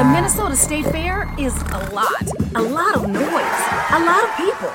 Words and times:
The 0.00 0.06
Minnesota 0.06 0.56
State 0.56 0.86
Fair 0.86 1.28
is 1.38 1.54
a 1.54 1.90
lot, 1.92 2.26
a 2.54 2.62
lot 2.62 2.96
of 2.96 3.06
noise, 3.06 3.60
a 3.90 4.00
lot 4.02 4.24
of 4.24 4.34
people. 4.34 4.72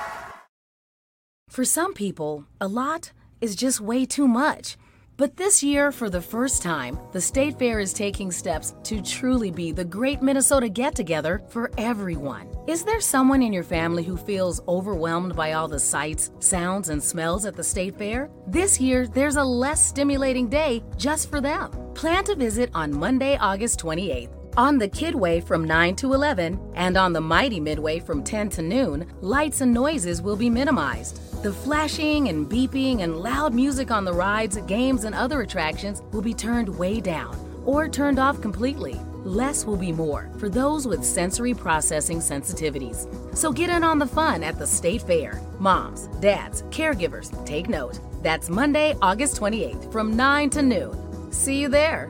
For 1.49 1.65
some 1.65 1.95
people, 1.95 2.45
a 2.61 2.67
lot 2.67 3.11
is 3.41 3.55
just 3.55 3.81
way 3.81 4.05
too 4.05 4.27
much. 4.27 4.77
But 5.17 5.37
this 5.37 5.63
year, 5.63 5.91
for 5.91 6.11
the 6.11 6.21
first 6.21 6.61
time, 6.61 6.99
the 7.11 7.21
State 7.21 7.57
Fair 7.57 7.79
is 7.79 7.91
taking 7.91 8.31
steps 8.31 8.75
to 8.83 9.01
truly 9.01 9.49
be 9.49 9.71
the 9.71 9.83
great 9.83 10.21
Minnesota 10.21 10.69
get 10.69 10.93
together 10.93 11.41
for 11.49 11.71
everyone. 11.75 12.47
Is 12.67 12.83
there 12.83 13.01
someone 13.01 13.41
in 13.41 13.51
your 13.51 13.63
family 13.63 14.03
who 14.03 14.17
feels 14.17 14.61
overwhelmed 14.67 15.35
by 15.35 15.53
all 15.53 15.67
the 15.67 15.79
sights, 15.79 16.29
sounds, 16.37 16.89
and 16.89 17.01
smells 17.01 17.47
at 17.47 17.55
the 17.55 17.63
State 17.63 17.95
Fair? 17.95 18.29
This 18.45 18.79
year, 18.79 19.07
there's 19.07 19.37
a 19.37 19.43
less 19.43 19.83
stimulating 19.83 20.49
day 20.49 20.83
just 20.97 21.31
for 21.31 21.41
them. 21.41 21.71
Plan 21.95 22.23
to 22.25 22.35
visit 22.35 22.69
on 22.75 22.93
Monday, 22.93 23.37
August 23.37 23.79
28th. 23.79 24.44
On 24.57 24.77
the 24.77 24.87
Kidway 24.87 25.43
from 25.43 25.65
9 25.65 25.97
to 25.97 26.13
11 26.13 26.57
and 26.75 26.95
on 26.95 27.11
the 27.11 27.19
Mighty 27.19 27.59
Midway 27.59 27.99
from 27.99 28.23
10 28.23 28.47
to 28.51 28.61
noon, 28.61 29.05
lights 29.19 29.59
and 29.59 29.73
noises 29.73 30.21
will 30.21 30.37
be 30.37 30.49
minimized. 30.49 31.43
The 31.43 31.51
flashing 31.51 32.29
and 32.29 32.49
beeping 32.49 33.01
and 33.01 33.17
loud 33.17 33.53
music 33.53 33.91
on 33.91 34.05
the 34.05 34.13
rides, 34.13 34.55
games, 34.61 35.03
and 35.03 35.13
other 35.13 35.41
attractions 35.41 36.03
will 36.13 36.21
be 36.21 36.33
turned 36.33 36.69
way 36.69 37.01
down 37.01 37.37
or 37.65 37.89
turned 37.89 38.17
off 38.17 38.39
completely. 38.39 38.93
Less 39.25 39.65
will 39.65 39.75
be 39.75 39.91
more 39.91 40.29
for 40.37 40.47
those 40.47 40.87
with 40.87 41.03
sensory 41.03 41.53
processing 41.53 42.19
sensitivities. 42.19 43.35
So 43.35 43.51
get 43.51 43.69
in 43.69 43.83
on 43.83 43.99
the 43.99 44.07
fun 44.07 44.41
at 44.41 44.57
the 44.57 44.67
State 44.67 45.01
Fair. 45.01 45.41
Moms, 45.59 46.07
dads, 46.21 46.63
caregivers, 46.69 47.45
take 47.45 47.67
note. 47.67 47.99
That's 48.23 48.49
Monday, 48.49 48.95
August 49.01 49.37
28th 49.37 49.91
from 49.91 50.15
9 50.15 50.49
to 50.51 50.61
noon. 50.61 51.31
See 51.33 51.59
you 51.59 51.67
there. 51.67 52.09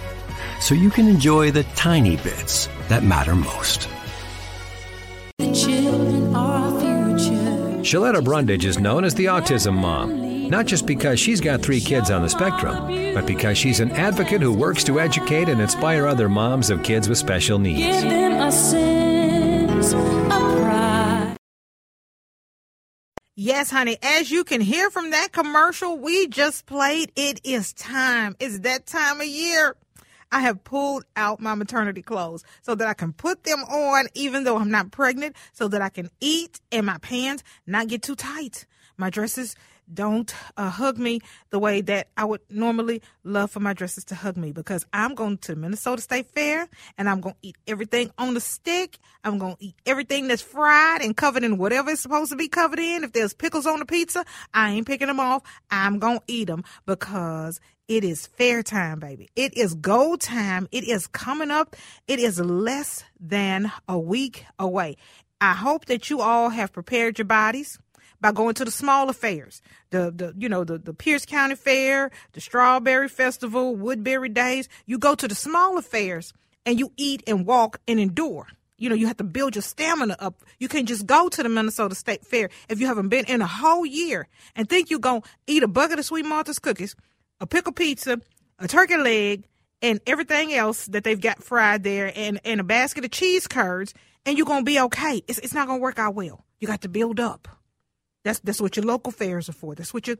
so 0.61 0.75
you 0.75 0.89
can 0.89 1.07
enjoy 1.07 1.51
the 1.51 1.63
tiny 1.75 2.17
bits 2.17 2.69
that 2.87 3.03
matter 3.03 3.35
most. 3.35 3.89
Sheletta 7.81 8.23
Brundidge 8.23 8.63
is 8.63 8.79
known 8.79 9.03
as 9.03 9.15
the 9.15 9.25
Autism 9.25 9.73
Mom, 9.73 10.47
not 10.49 10.65
just 10.67 10.85
because 10.85 11.19
she's 11.19 11.41
got 11.41 11.61
three 11.61 11.81
kids 11.81 12.11
on 12.11 12.21
the 12.21 12.29
spectrum, 12.29 13.13
but 13.13 13.25
because 13.25 13.57
she's 13.57 13.79
an 13.79 13.91
advocate 13.91 14.41
who 14.41 14.53
works 14.53 14.83
to 14.83 14.99
educate 14.99 15.49
and 15.49 15.59
inspire 15.59 16.05
other 16.05 16.29
moms 16.29 16.69
of 16.69 16.83
kids 16.83 17.09
with 17.09 17.17
special 17.17 17.57
needs. 17.59 18.03
Yes, 23.35 23.71
honey. 23.71 23.97
As 24.03 24.29
you 24.29 24.43
can 24.43 24.61
hear 24.61 24.91
from 24.91 25.09
that 25.09 25.31
commercial 25.31 25.97
we 25.97 26.27
just 26.27 26.67
played, 26.67 27.11
it 27.15 27.41
is 27.43 27.73
time. 27.73 28.35
It's 28.39 28.59
that 28.59 28.85
time 28.85 29.19
of 29.19 29.25
year. 29.25 29.75
I 30.31 30.41
have 30.41 30.63
pulled 30.63 31.05
out 31.15 31.39
my 31.39 31.55
maternity 31.55 32.01
clothes 32.01 32.43
so 32.61 32.75
that 32.75 32.87
I 32.87 32.93
can 32.93 33.13
put 33.13 33.43
them 33.43 33.59
on 33.63 34.07
even 34.13 34.43
though 34.43 34.57
I'm 34.57 34.71
not 34.71 34.91
pregnant, 34.91 35.35
so 35.53 35.67
that 35.67 35.81
I 35.81 35.89
can 35.89 36.09
eat 36.19 36.59
and 36.71 36.85
my 36.85 36.97
pants 36.99 37.43
not 37.67 37.87
get 37.87 38.01
too 38.01 38.15
tight. 38.15 38.65
My 38.97 39.09
dresses 39.09 39.55
don't 39.93 40.33
uh, 40.57 40.69
hug 40.69 40.97
me 40.97 41.19
the 41.49 41.59
way 41.59 41.81
that 41.81 42.07
I 42.15 42.25
would 42.25 42.41
normally 42.49 43.01
love 43.23 43.51
for 43.51 43.59
my 43.59 43.73
dresses 43.73 44.05
to 44.05 44.15
hug 44.15 44.37
me 44.37 44.51
because 44.51 44.85
I'm 44.93 45.15
going 45.15 45.37
to 45.39 45.55
Minnesota 45.55 46.01
State 46.01 46.27
Fair 46.27 46.67
and 46.97 47.09
I'm 47.09 47.21
going 47.21 47.35
to 47.35 47.47
eat 47.47 47.57
everything 47.67 48.11
on 48.17 48.33
the 48.33 48.39
stick. 48.39 48.99
I'm 49.23 49.37
going 49.37 49.55
to 49.57 49.63
eat 49.63 49.75
everything 49.85 50.27
that's 50.27 50.41
fried 50.41 51.01
and 51.01 51.15
covered 51.15 51.43
in 51.43 51.57
whatever 51.57 51.91
it's 51.91 52.01
supposed 52.01 52.31
to 52.31 52.37
be 52.37 52.47
covered 52.47 52.79
in. 52.79 53.03
If 53.03 53.13
there's 53.13 53.33
pickles 53.33 53.65
on 53.65 53.79
the 53.79 53.85
pizza, 53.85 54.25
I 54.53 54.71
ain't 54.71 54.87
picking 54.87 55.07
them 55.07 55.19
off. 55.19 55.43
I'm 55.69 55.99
going 55.99 56.19
to 56.19 56.23
eat 56.27 56.45
them 56.45 56.63
because 56.85 57.59
it 57.91 58.05
is 58.05 58.25
fair 58.25 58.63
time, 58.63 58.99
baby. 58.99 59.29
It 59.35 59.57
is 59.57 59.73
go 59.73 60.15
time. 60.15 60.69
It 60.71 60.85
is 60.85 61.07
coming 61.07 61.51
up. 61.51 61.75
It 62.07 62.19
is 62.19 62.39
less 62.39 63.03
than 63.19 63.69
a 63.85 63.99
week 63.99 64.45
away. 64.57 64.95
I 65.41 65.51
hope 65.51 65.87
that 65.87 66.09
you 66.09 66.21
all 66.21 66.47
have 66.51 66.71
prepared 66.71 67.17
your 67.17 67.25
bodies 67.25 67.77
by 68.21 68.31
going 68.31 68.53
to 68.53 68.63
the 68.63 68.71
smaller 68.71 69.11
fairs. 69.11 69.61
The 69.89 70.09
the 70.09 70.33
you 70.37 70.47
know 70.47 70.63
the 70.63 70.77
the 70.77 70.93
Pierce 70.93 71.25
County 71.25 71.55
Fair, 71.55 72.11
the 72.31 72.39
Strawberry 72.39 73.09
Festival, 73.09 73.75
Woodbury 73.75 74.29
Days. 74.29 74.69
You 74.85 74.97
go 74.97 75.13
to 75.13 75.27
the 75.27 75.35
smaller 75.35 75.81
fairs 75.81 76.33
and 76.65 76.79
you 76.79 76.93
eat 76.95 77.23
and 77.27 77.45
walk 77.45 77.81
and 77.89 77.99
endure. 77.99 78.47
You 78.77 78.87
know, 78.87 78.95
you 78.95 79.07
have 79.07 79.17
to 79.17 79.25
build 79.25 79.55
your 79.55 79.63
stamina 79.63 80.15
up. 80.17 80.43
You 80.59 80.69
can't 80.69 80.87
just 80.87 81.05
go 81.05 81.27
to 81.27 81.43
the 81.43 81.49
Minnesota 81.49 81.93
State 81.93 82.25
Fair 82.25 82.49
if 82.69 82.79
you 82.79 82.87
haven't 82.87 83.09
been 83.09 83.25
in 83.25 83.41
a 83.41 83.47
whole 83.47 83.85
year 83.85 84.29
and 84.55 84.69
think 84.69 84.89
you're 84.89 84.99
to 84.99 85.21
eat 85.45 85.61
a 85.61 85.67
bucket 85.67 85.99
of 85.99 86.05
Sweet 86.05 86.25
Martha's 86.25 86.57
cookies, 86.57 86.95
a 87.41 87.47
pickle 87.47 87.73
pizza, 87.73 88.21
a 88.59 88.67
turkey 88.67 88.95
leg, 88.95 89.45
and 89.81 89.99
everything 90.05 90.53
else 90.53 90.85
that 90.85 91.03
they've 91.03 91.19
got 91.19 91.43
fried 91.43 91.83
there 91.83 92.13
and, 92.15 92.39
and 92.45 92.61
a 92.61 92.63
basket 92.63 93.03
of 93.03 93.11
cheese 93.11 93.47
curds, 93.47 93.93
and 94.25 94.37
you're 94.37 94.47
to 94.47 94.63
be 94.63 94.79
okay. 94.79 95.23
It's, 95.27 95.39
it's 95.39 95.53
not 95.53 95.65
to 95.65 95.75
work 95.75 95.97
out 95.97 96.13
well. 96.15 96.45
You 96.59 96.67
got 96.67 96.81
to 96.83 96.89
build 96.89 97.19
up. 97.19 97.47
That's 98.23 98.39
that's 98.39 98.61
what 98.61 98.77
your 98.77 98.85
local 98.85 99.11
fairs 99.11 99.49
are 99.49 99.53
for. 99.53 99.73
That's 99.73 99.95
what 99.95 100.05
your 100.05 100.17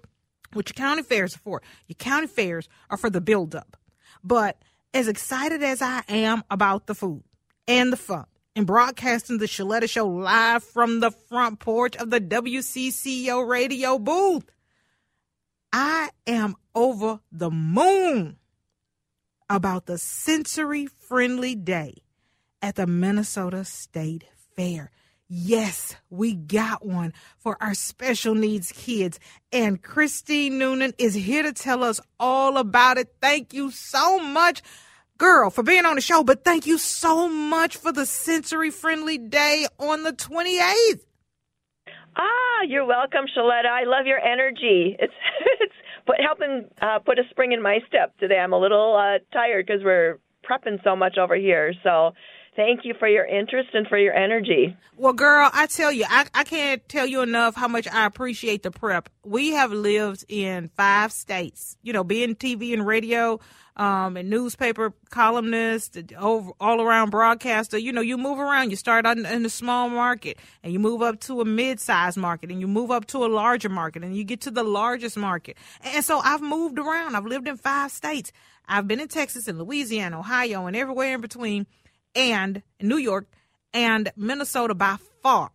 what 0.54 0.68
your 0.68 0.74
county 0.74 1.04
fairs 1.04 1.36
are 1.36 1.40
for. 1.40 1.62
Your 1.88 1.96
county 1.96 2.26
fairs 2.26 2.68
are 2.90 2.98
for 2.98 3.12
the 3.12 3.22
build 3.22 3.56
up. 3.56 3.78
But 4.24 4.58
as 4.92 5.08
excited 5.08 5.62
as 5.62 5.84
I 5.84 6.02
am 6.09 6.44
about 6.50 6.88
the 6.88 6.96
food 6.96 7.24
and 7.68 7.94
the 7.94 7.98
fun 7.98 8.26
and 8.56 8.66
broadcasting 8.66 9.38
the 9.38 9.46
Sheletta 9.46 9.88
Show 9.88 10.08
live 10.08 10.64
from 10.64 11.00
the 11.00 11.12
front 11.12 11.59
porch 11.59 11.96
of 11.96 12.09
the 12.09 12.20
WCCO 12.20 13.47
radio 13.47 14.00
booth, 14.00 14.50
I 15.73 16.09
am 16.28 16.56
over 16.76 17.20
the 17.32 17.50
moon 17.50 18.38
about 19.50 19.85
the 19.85 19.97
sensory 19.97 20.88
friendly 20.88 21.56
day 21.56 21.96
at 22.62 22.76
the 22.76 22.88
Minnesota 22.88 23.66
State 23.66 24.26
Fair. 24.56 24.91
Yes, 25.28 25.96
we 26.09 26.35
got 26.35 26.85
one 26.85 27.14
for 27.38 27.56
our 27.62 27.73
special 27.73 28.35
needs 28.35 28.73
kids. 28.73 29.18
And 29.53 29.82
Christine 29.82 30.58
Noonan 30.58 30.94
is 30.97 31.14
here 31.14 31.44
to 31.44 31.53
tell 31.53 31.85
us 31.85 32.02
all 32.20 32.58
about 32.58 32.97
it. 32.97 33.16
Thank 33.22 33.53
you 33.53 33.72
so 33.72 34.20
much, 34.20 34.62
girl, 35.17 35.50
for 35.50 35.64
being 35.64 35.85
on 35.85 35.96
the 35.96 36.02
show. 36.02 36.24
But 36.26 36.44
thank 36.44 36.67
you 36.67 36.78
so 36.78 37.29
much 37.29 37.78
for 37.78 37.94
the 37.94 38.06
sensory 38.06 38.72
friendly 38.72 39.17
day 39.17 39.67
on 39.79 40.03
the 40.03 40.12
28th. 40.12 41.06
Ah, 42.16 42.63
you're 42.67 42.85
welcome, 42.85 43.25
Sheletta. 43.35 43.67
I 43.67 43.84
love 43.85 44.05
your 44.05 44.19
energy. 44.19 44.96
It's 44.99 45.13
it's 45.61 45.73
put, 46.05 46.17
helping 46.22 46.66
uh, 46.81 46.99
put 46.99 47.19
a 47.19 47.23
spring 47.29 47.52
in 47.52 47.61
my 47.61 47.79
step 47.87 48.17
today. 48.17 48.37
I'm 48.37 48.53
a 48.53 48.59
little 48.59 48.96
uh, 48.96 49.19
tired 49.34 49.66
because 49.66 49.81
we're 49.84 50.19
prepping 50.49 50.84
so 50.84 50.96
much 50.96 51.17
over 51.17 51.35
here. 51.35 51.73
So 51.84 52.11
thank 52.56 52.82
you 52.84 52.94
for 53.00 53.08
your 53.08 53.26
interest 53.26 53.70
and 53.74 53.88
for 53.88 53.98
your 53.98 54.14
energy. 54.14 54.76
Well, 54.98 55.14
girl, 55.14 55.50
I 55.53 55.68
tell 55.68 55.92
you, 55.92 56.06
I, 56.08 56.28
I 56.34 56.44
can't 56.44 56.88
tell 56.88 57.06
you 57.06 57.22
enough 57.22 57.56
how 57.56 57.68
much 57.68 57.88
I 57.88 58.06
appreciate 58.06 58.64
the 58.64 58.72
prep. 58.72 59.09
We 59.24 59.52
have 59.52 59.72
lived 59.72 60.26
in 60.28 60.70
five 60.76 61.12
states, 61.12 61.78
you 61.82 61.94
know, 61.94 62.03
being 62.03 62.36
TV 62.36 62.74
and 62.74 62.86
radio 62.86 63.40
um, 63.78 64.18
and 64.18 64.30
newspaper 64.30 64.94
columnist, 65.09 65.98
all, 66.20 66.56
around 66.62 67.09
broadcaster. 67.09 67.78
You 67.78 67.92
know, 67.94 68.02
you 68.02 68.18
move 68.18 68.38
around. 68.38 68.70
You 68.70 68.76
start 68.76 69.06
in, 69.06 69.26
in 69.26 69.46
a 69.46 69.50
small 69.50 69.90
market, 69.90 70.38
and 70.64 70.74
you 70.74 70.80
move 70.80 71.02
up 71.02 71.20
to 71.22 71.42
a 71.42 71.46
mid-sized 71.46 72.18
market, 72.18 72.52
and 72.52 72.59
you 72.59 72.68
move 72.68 72.92
up 72.92 73.06
to 73.08 73.26
a 73.26 73.28
larger 73.28 73.70
market, 73.70 74.03
and 74.03 74.16
you 74.16 74.24
get 74.24 74.42
to 74.42 74.52
the 74.52 74.64
largest 74.64 75.18
market. 75.18 75.58
And 75.82 76.03
so 76.03 76.20
I've 76.20 76.42
moved 76.42 76.78
around. 76.78 77.16
I've 77.16 77.26
lived 77.26 77.48
in 77.48 77.58
five 77.58 77.92
states. 77.92 78.32
I've 78.68 78.88
been 78.88 79.00
in 79.00 79.08
Texas 79.08 79.48
and 79.48 79.58
Louisiana, 79.58 80.20
Ohio, 80.20 80.66
and 80.66 80.76
everywhere 80.76 81.16
in 81.16 81.22
between, 81.22 81.66
and 82.16 82.61
New 82.81 82.97
York 82.97 83.28
and 83.73 84.11
Minnesota 84.16 84.75
by 84.75 84.97
far 85.22 85.52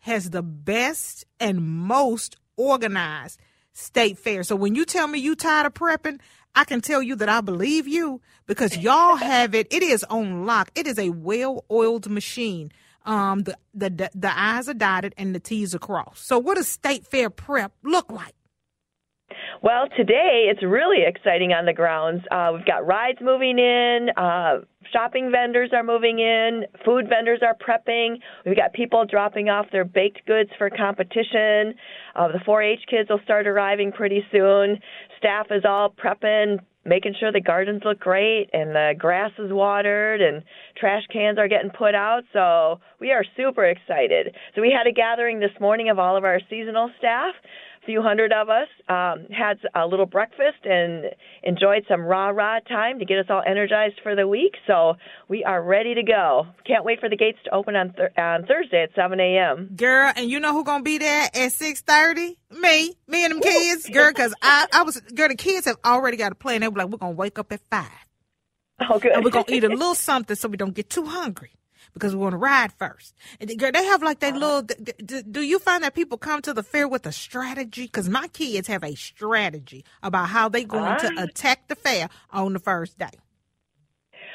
has 0.00 0.30
the 0.30 0.42
best 0.42 1.24
and 1.40 1.62
most 1.62 2.36
organized 2.56 3.40
state 3.72 4.18
fair. 4.18 4.42
So 4.42 4.56
when 4.56 4.74
you 4.74 4.84
tell 4.84 5.08
me 5.08 5.18
you 5.18 5.34
tired 5.34 5.66
of 5.66 5.74
prepping, 5.74 6.20
I 6.54 6.64
can 6.64 6.80
tell 6.80 7.02
you 7.02 7.16
that 7.16 7.28
I 7.28 7.40
believe 7.40 7.88
you 7.88 8.20
because 8.46 8.76
y'all 8.76 9.16
have 9.32 9.54
it. 9.54 9.66
It 9.72 9.82
is 9.82 10.04
on 10.04 10.46
lock. 10.46 10.70
It 10.74 10.86
is 10.86 10.98
a 10.98 11.10
well-oiled 11.10 12.08
machine. 12.08 12.70
Um, 13.06 13.42
the, 13.42 13.58
the 13.74 13.90
the 13.90 14.10
the 14.14 14.38
I's 14.38 14.66
are 14.68 14.74
dotted 14.74 15.14
and 15.18 15.34
the 15.34 15.40
T's 15.40 15.74
are 15.74 15.78
crossed. 15.78 16.26
So, 16.26 16.38
what 16.38 16.56
does 16.56 16.68
State 16.68 17.06
Fair 17.06 17.28
prep 17.28 17.72
look 17.82 18.10
like? 18.10 18.34
Well, 19.62 19.88
today 19.96 20.46
it's 20.50 20.62
really 20.62 21.04
exciting 21.06 21.52
on 21.52 21.64
the 21.64 21.72
grounds. 21.72 22.22
Uh, 22.30 22.52
we've 22.54 22.66
got 22.66 22.86
rides 22.86 23.18
moving 23.20 23.58
in, 23.58 24.08
uh, 24.16 24.60
shopping 24.92 25.30
vendors 25.30 25.70
are 25.72 25.82
moving 25.82 26.18
in, 26.18 26.64
food 26.84 27.06
vendors 27.08 27.40
are 27.42 27.54
prepping. 27.54 28.16
We've 28.44 28.56
got 28.56 28.72
people 28.72 29.04
dropping 29.04 29.48
off 29.48 29.66
their 29.70 29.84
baked 29.84 30.26
goods 30.26 30.50
for 30.58 30.70
competition. 30.70 31.74
Uh, 32.14 32.28
the 32.28 32.40
4-H 32.46 32.80
kids 32.90 33.08
will 33.10 33.20
start 33.24 33.46
arriving 33.46 33.92
pretty 33.92 34.24
soon. 34.32 34.78
Staff 35.18 35.46
is 35.50 35.64
all 35.64 35.90
prepping, 35.90 36.58
making 36.84 37.14
sure 37.18 37.32
the 37.32 37.40
gardens 37.40 37.82
look 37.84 37.98
great 37.98 38.50
and 38.52 38.74
the 38.74 38.92
grass 38.98 39.30
is 39.38 39.52
watered 39.52 40.20
and 40.20 40.42
trash 40.76 41.02
cans 41.12 41.38
are 41.38 41.48
getting 41.48 41.70
put 41.70 41.94
out. 41.94 42.22
So 42.32 42.80
we 43.00 43.12
are 43.12 43.24
super 43.36 43.64
excited. 43.64 44.34
So 44.54 44.60
we 44.60 44.74
had 44.76 44.86
a 44.86 44.92
gathering 44.92 45.40
this 45.40 45.54
morning 45.60 45.88
of 45.90 45.98
all 45.98 46.16
of 46.16 46.24
our 46.24 46.40
seasonal 46.50 46.90
staff 46.98 47.34
few 47.86 48.02
hundred 48.02 48.32
of 48.32 48.48
us 48.48 48.68
um, 48.88 49.26
had 49.30 49.58
a 49.74 49.86
little 49.86 50.06
breakfast 50.06 50.64
and 50.64 51.06
enjoyed 51.42 51.84
some 51.88 52.02
rah 52.02 52.28
rah 52.28 52.60
time 52.60 52.98
to 52.98 53.04
get 53.04 53.18
us 53.18 53.26
all 53.28 53.42
energized 53.46 54.00
for 54.02 54.14
the 54.14 54.26
week. 54.26 54.54
So 54.66 54.94
we 55.28 55.44
are 55.44 55.62
ready 55.62 55.94
to 55.94 56.02
go. 56.02 56.46
Can't 56.66 56.84
wait 56.84 57.00
for 57.00 57.08
the 57.08 57.16
gates 57.16 57.38
to 57.44 57.54
open 57.54 57.76
on 57.76 57.92
th- 57.94 58.12
on 58.16 58.46
Thursday 58.46 58.82
at 58.82 58.90
7 58.94 59.18
a.m. 59.20 59.70
Girl, 59.76 60.12
and 60.14 60.30
you 60.30 60.40
know 60.40 60.52
who 60.52 60.64
gonna 60.64 60.82
be 60.82 60.98
there 60.98 61.24
at 61.24 61.52
6:30? 61.52 62.36
Me, 62.50 62.94
me 63.08 63.24
and 63.24 63.32
them 63.34 63.40
kids, 63.40 63.88
girl. 63.88 64.10
Because 64.10 64.34
I, 64.42 64.66
I 64.72 64.82
was, 64.82 65.00
girl. 65.00 65.28
The 65.28 65.34
kids 65.34 65.66
have 65.66 65.76
already 65.84 66.16
got 66.16 66.32
a 66.32 66.36
plan. 66.36 66.60
They 66.60 66.68
were 66.68 66.78
like, 66.78 66.88
we're 66.88 66.98
gonna 66.98 67.12
wake 67.12 67.38
up 67.38 67.52
at 67.52 67.60
five. 67.70 67.88
Oh, 68.80 68.98
good. 68.98 69.12
And 69.12 69.24
we're 69.24 69.30
gonna 69.30 69.44
eat 69.48 69.64
a 69.64 69.68
little 69.68 69.94
something 69.94 70.36
so 70.36 70.48
we 70.48 70.56
don't 70.56 70.74
get 70.74 70.90
too 70.90 71.04
hungry 71.04 71.52
because 71.94 72.14
we 72.14 72.20
want 72.20 72.32
to 72.34 72.38
ride 72.38 72.72
first. 72.72 73.14
And 73.40 73.56
girl, 73.58 73.72
they 73.72 73.84
have 73.84 74.02
like 74.02 74.20
that 74.20 74.34
uh-huh. 74.34 74.62
little. 74.66 75.22
do 75.30 75.40
you 75.40 75.58
find 75.58 75.82
that 75.84 75.94
people 75.94 76.18
come 76.18 76.42
to 76.42 76.52
the 76.52 76.62
fair 76.62 76.86
with 76.86 77.06
a 77.06 77.12
strategy? 77.12 77.84
Because 77.84 78.08
my 78.08 78.28
kids 78.28 78.68
have 78.68 78.84
a 78.84 78.94
strategy 78.94 79.84
about 80.02 80.28
how 80.28 80.48
they're 80.48 80.64
going 80.64 80.98
to 81.00 81.22
attack 81.22 81.68
the 81.68 81.76
fair 81.76 82.08
on 82.30 82.52
the 82.52 82.58
first 82.58 82.98
day. 82.98 83.10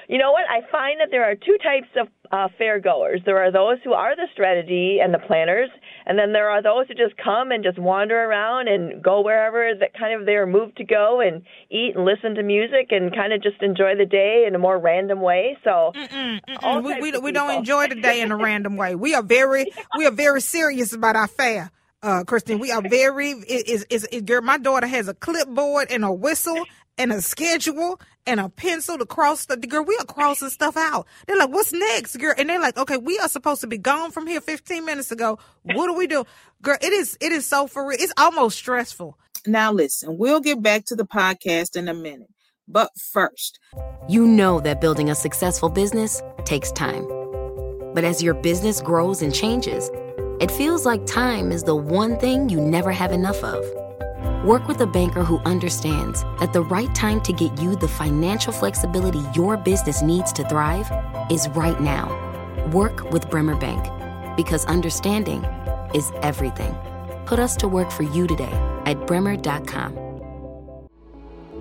You 0.10 0.18
know 0.18 0.32
what? 0.32 0.46
I 0.50 0.62
find 0.72 1.00
that 1.02 1.10
there 1.12 1.24
are 1.24 1.36
two 1.36 1.56
types 1.62 1.88
of 1.96 2.08
uh, 2.32 2.48
fair 2.58 2.80
goers. 2.80 3.22
There 3.28 3.38
are 3.38 3.52
those 3.52 3.78
who 3.84 3.94
are 3.94 4.16
the 4.16 4.26
strategy 4.34 4.98
and 5.00 5.14
the 5.14 5.20
planners, 5.20 5.70
and 6.08 6.18
then 6.18 6.34
there 6.34 6.50
are 6.50 6.64
those 6.64 6.88
who 6.88 6.96
just 6.96 7.16
come 7.24 7.52
and 7.52 7.64
just 7.64 7.78
wander 7.78 8.18
around 8.18 8.70
and 8.70 9.04
go 9.04 9.22
wherever 9.22 9.72
that 9.80 9.94
kind 9.94 10.20
of 10.20 10.26
they're 10.26 10.48
moved 10.48 10.78
to 10.78 10.84
go 10.84 11.22
and 11.22 11.44
eat 11.70 11.94
and 11.96 12.06
listen 12.06 12.34
to 12.34 12.42
music 12.42 12.88
and 12.90 13.14
kind 13.14 13.34
of 13.34 13.44
just 13.44 13.62
enjoy 13.62 13.96
the 13.96 14.06
day 14.06 14.46
in 14.48 14.56
a 14.56 14.58
more 14.58 14.80
random 14.80 15.22
way. 15.22 15.56
So 15.64 15.92
mm-mm, 15.96 16.40
mm-mm. 16.44 16.84
we 16.84 17.12
we, 17.12 17.18
we 17.20 17.32
don't 17.32 17.52
enjoy 17.52 17.90
the 17.90 18.02
day 18.02 18.22
in 18.22 18.32
a 18.32 18.38
random 18.38 18.78
way. 18.78 18.96
We 18.96 19.14
are 19.14 19.22
very 19.22 19.68
we 19.98 20.08
are 20.08 20.12
very 20.12 20.42
serious 20.42 20.92
about 20.92 21.18
our 21.18 21.28
fair 21.28 21.70
uh, 22.02 22.24
Christine. 22.24 22.60
We 22.60 22.72
are 22.72 22.82
very 22.82 23.32
is 23.32 23.86
is, 23.90 24.06
is 24.06 24.22
girl. 24.22 24.42
My 24.42 24.58
daughter 24.58 24.88
has 24.88 25.08
a 25.08 25.14
clipboard 25.14 25.92
and 25.92 26.04
a 26.04 26.12
whistle 26.12 26.66
and 27.00 27.14
a 27.14 27.22
schedule 27.22 28.00
and 28.28 28.40
a 28.40 28.50
pencil 28.50 28.98
to 28.98 29.06
cross 29.06 29.46
the 29.46 29.58
girl. 29.58 29.84
We 29.84 29.98
are 30.00 30.06
crossing 30.06 30.50
stuff 30.50 30.78
out. 30.78 31.08
They're 31.26 31.38
like, 31.38 31.50
"What's 31.50 31.72
next, 31.72 32.18
girl?" 32.18 32.36
And 32.38 32.50
they're 32.50 32.60
like, 32.60 32.78
"Okay, 32.78 32.98
we 32.98 33.18
are 33.18 33.30
supposed 33.30 33.62
to 33.62 33.68
be 33.68 33.80
gone 33.80 34.12
from 34.12 34.28
here 34.28 34.42
15 34.42 34.86
minutes 34.86 35.12
ago. 35.12 35.40
What 35.64 35.88
do 35.88 35.94
we 35.94 36.06
do, 36.06 36.26
girl?" 36.62 36.78
It 36.82 36.94
is 36.94 37.18
it 37.22 37.32
is 37.32 37.48
so 37.48 37.66
for 37.66 37.88
real. 37.88 37.98
It's 38.00 38.14
almost 38.18 38.58
stressful. 38.58 39.18
Now 39.48 39.72
listen, 39.72 40.18
we'll 40.18 40.42
get 40.42 40.62
back 40.62 40.86
to 40.86 40.96
the 40.96 41.06
podcast 41.06 41.78
in 41.78 41.88
a 41.88 41.94
minute, 41.94 42.30
but 42.68 42.92
first, 42.98 43.60
you 44.10 44.28
know 44.28 44.60
that 44.60 44.82
building 44.82 45.10
a 45.10 45.16
successful 45.16 45.70
business 45.70 46.22
takes 46.44 46.74
time, 46.74 47.08
but 47.96 48.04
as 48.04 48.22
your 48.22 48.34
business 48.34 48.82
grows 48.82 49.22
and 49.22 49.34
changes, 49.34 49.90
it 50.42 50.52
feels 50.52 50.86
like 50.86 51.06
time 51.06 51.54
is 51.54 51.64
the 51.64 51.76
one 51.76 52.18
thing 52.20 52.50
you 52.50 52.60
never 52.60 52.92
have 52.92 53.14
enough 53.14 53.42
of. 53.44 53.64
Work 54.46 54.70
with 54.70 54.80
a 54.80 54.88
banker 54.88 55.26
who 55.26 55.40
understands 55.40 56.24
that 56.40 56.54
the 56.54 56.62
right 56.62 56.96
time 56.96 57.20
to 57.22 57.34
get 57.34 57.60
you 57.60 57.76
the 57.76 57.90
financial 57.90 58.54
flexibility 58.54 59.20
your 59.36 59.58
business 59.58 60.02
needs 60.02 60.32
to 60.32 60.48
thrive 60.48 60.90
is 61.30 61.50
right 61.50 61.82
now. 61.82 62.08
Work 62.72 63.12
with 63.12 63.30
Bremer 63.30 63.58
Bank 63.58 63.86
because 64.38 64.64
understanding 64.64 65.44
is 65.94 66.14
everything. 66.22 66.74
Put 67.26 67.40
us 67.40 67.58
to 67.58 67.68
work 67.68 67.92
for 67.92 68.04
you 68.04 68.28
today 68.28 68.54
at 68.86 69.06
bremer.com. 69.06 69.98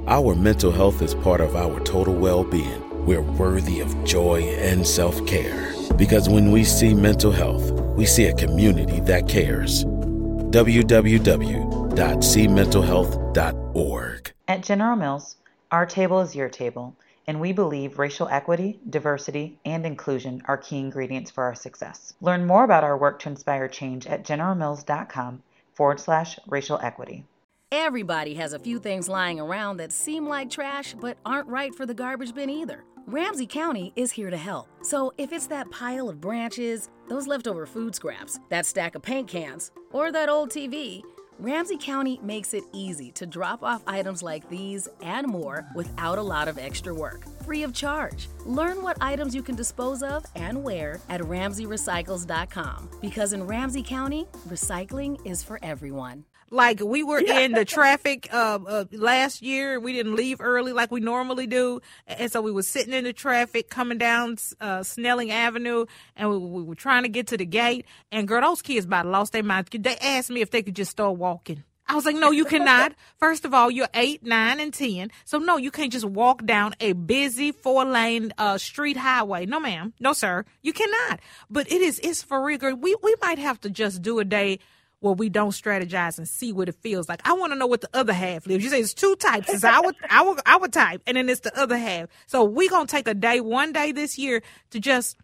Our 0.07 0.37
mental 0.37 0.71
health 0.71 1.03
is 1.03 1.17
part 1.17 1.41
of 1.41 1.57
our 1.57 1.81
total 1.81 2.15
well 2.15 2.45
being. 2.45 3.05
We're 3.05 3.23
worthy 3.23 3.81
of 3.81 4.05
joy 4.05 4.43
and 4.43 4.87
self 4.87 5.27
care 5.27 5.75
because 5.97 6.29
when 6.29 6.53
we 6.53 6.63
see 6.63 6.95
mental 6.95 7.33
health, 7.33 7.73
we 7.97 8.07
see 8.07 8.27
a 8.27 8.35
community 8.35 9.01
that 9.01 9.27
cares. 9.27 9.85
www 9.85 11.88
www.cmentalhealth.org. 11.99 14.33
At 14.47 14.63
General 14.63 14.97
Mills, 14.97 15.37
our 15.73 15.85
table 15.85 16.21
is 16.21 16.37
your 16.37 16.49
table, 16.49 16.95
and 17.27 17.41
we 17.41 17.53
believe 17.53 17.99
racial 17.99 18.29
equity, 18.29 18.79
diversity, 18.89 19.59
and 19.65 19.85
inclusion 19.85 20.41
are 20.47 20.57
key 20.57 20.79
ingredients 20.79 21.33
for 21.33 21.43
our 21.45 21.57
success. 21.57 22.15
Learn 22.21 22.47
more 22.47 22.63
about 22.63 22.85
our 22.85 22.97
work 22.97 23.19
to 23.21 23.29
inspire 23.29 23.67
change 23.67 24.07
at 24.07 24.25
generalmills.com 24.25 25.43
forward 25.75 25.99
slash 25.99 26.39
racial 26.47 26.79
equity. 26.81 27.25
Everybody 27.73 28.35
has 28.35 28.53
a 28.53 28.61
few 28.61 28.79
things 28.79 29.09
lying 29.09 29.41
around 29.41 29.79
that 29.79 29.93
seem 29.93 30.27
like 30.27 30.51
trash 30.51 30.95
but 30.99 31.19
aren't 31.27 31.49
right 31.49 31.75
for 31.75 31.85
the 31.85 31.95
garbage 31.95 32.35
bin 32.35 32.49
either. 32.49 32.85
Ramsey 33.07 33.47
County 33.47 33.93
is 33.97 34.13
here 34.13 34.31
to 34.31 34.37
help. 34.37 34.69
So 34.83 35.13
if 35.19 35.33
it's 35.33 35.49
that 35.49 35.71
pile 35.71 36.09
of 36.09 36.21
branches, 36.21 36.91
those 37.09 37.27
leftover 37.27 37.67
food 37.67 37.95
scraps, 37.95 38.39
that 38.51 38.67
stack 38.67 38.95
of 38.95 39.03
paint 39.03 39.29
cans, 39.29 39.73
or 39.93 40.13
that 40.13 40.29
old 40.29 40.51
TV, 40.51 41.03
Ramsey 41.41 41.77
County 41.77 42.19
makes 42.21 42.53
it 42.53 42.65
easy 42.73 43.13
to 43.13 43.25
drop 43.25 43.63
off 43.63 43.81
items 43.87 44.25
like 44.25 44.49
these 44.49 44.89
and 45.03 45.25
more 45.29 45.65
without 45.77 46.19
a 46.19 46.23
lot 46.23 46.49
of 46.49 46.59
extra 46.59 46.93
work, 46.93 47.27
free 47.45 47.63
of 47.63 47.73
charge. 47.73 48.29
Learn 48.45 48.83
what 48.83 48.97
items 49.01 49.37
you 49.37 49.43
can 49.43 49.55
dispose 49.55 50.03
of 50.03 50.25
and 50.35 50.65
where 50.65 51.01
at 51.09 51.21
RamseyRecycles.com 51.21 52.91
because 53.01 53.33
in 53.35 53.47
Ramsey 53.47 53.85
County, 53.85 54.27
recycling 54.49 55.25
is 55.25 55.45
for 55.45 55.61
everyone. 55.63 56.25
Like 56.51 56.81
we 56.81 57.03
were 57.03 57.19
in 57.19 57.53
the 57.53 57.65
traffic 57.65 58.29
uh, 58.33 58.59
uh, 58.67 58.85
last 58.93 59.43
year. 59.43 59.79
We 59.79 59.93
didn't 59.93 60.15
leave 60.15 60.41
early 60.41 60.73
like 60.73 60.91
we 60.91 61.01
normally 61.01 61.47
do, 61.47 61.81
and 62.07 62.31
so 62.31 62.41
we 62.41 62.53
were 62.53 62.63
sitting 62.63 62.95
in 62.95 63.05
the 63.05 63.13
traffic 63.13 63.69
coming 63.69 63.99
down 63.99 64.39
uh, 64.61 64.83
Snelling 64.83 65.31
Avenue, 65.31 65.87
and 66.17 66.31
we, 66.31 66.39
we, 66.39 66.63
were 66.63 66.75
trying 66.75 67.03
to 67.03 67.09
get 67.09 67.27
to 67.29 67.37
the 67.37 67.47
gate. 67.47 67.87
And 68.11 68.27
girl, 68.27 68.41
those 68.41 68.63
kids 68.63 68.87
about 68.87 69.07
lost 69.07 69.33
their 69.33 69.43
minds. 69.43 69.69
They 69.73 69.97
asked 69.97 70.31
me 70.31 70.41
if 70.41 70.51
they 70.51 70.63
could 70.63 70.77
just 70.77 70.91
start 70.91 71.17
walking. 71.17 71.65
I 71.89 71.95
was 71.95 72.05
like, 72.05 72.17
no, 72.17 72.31
you 72.31 72.45
cannot. 72.45 72.93
First 73.19 73.47
of 73.47 73.55
all, 73.55 73.71
you're 73.71 73.89
eight, 73.95 74.23
nine, 74.23 74.61
and 74.61 74.75
ten. 74.75 75.11
So 75.25 75.39
no, 75.39 75.57
you 75.57 75.71
can't 75.71 75.91
just 75.91 76.05
walk 76.05 76.45
down 76.45 76.75
a 76.81 76.93
busy 76.93 77.51
four 77.51 77.85
lane 77.87 78.33
uh, 78.37 78.59
street 78.59 78.99
highway. 78.99 79.47
No, 79.47 79.59
ma'am. 79.59 79.95
No, 79.99 80.13
sir. 80.13 80.45
You 80.61 80.75
cannot. 80.75 81.21
But 81.49 81.73
it 81.73 81.81
is 81.81 81.99
it's 82.01 82.23
for 82.23 82.43
real. 82.43 82.59
We 82.77 82.95
we 83.03 83.15
might 83.23 83.39
have 83.39 83.61
to 83.63 83.71
just 83.71 84.03
do 84.03 84.19
a 84.19 84.25
day 84.25 84.59
where 85.01 85.15
we 85.15 85.29
don't 85.29 85.51
strategize 85.51 86.19
and 86.19 86.27
see 86.27 86.53
what 86.53 86.69
it 86.69 86.75
feels 86.77 87.09
like. 87.09 87.21
I 87.27 87.33
want 87.35 87.53
to 87.53 87.59
know 87.59 87.67
what 87.67 87.81
the 87.81 87.91
other 87.95 88.13
half 88.13 88.47
lives. 88.47 88.65
You 88.65 88.71
say 88.71 88.81
it's 88.81 88.95
two 88.95 89.15
types. 89.17 89.49
It's 89.49 89.65
our 89.65 89.93
our 90.11 90.37
our 90.45 90.69
type, 90.69 91.03
and 91.07 91.17
then 91.17 91.29
it's 91.29 91.41
the 91.41 91.57
other 91.59 91.77
half. 91.77 92.09
So 92.27 92.45
we're 92.45 92.71
gonna 92.71 92.87
take 92.87 93.09
a 93.09 93.15
day, 93.15 93.41
one 93.41 93.73
day 93.73 93.93
this 93.93 94.19
year, 94.19 94.43
to 94.71 94.81
just 94.81 95.17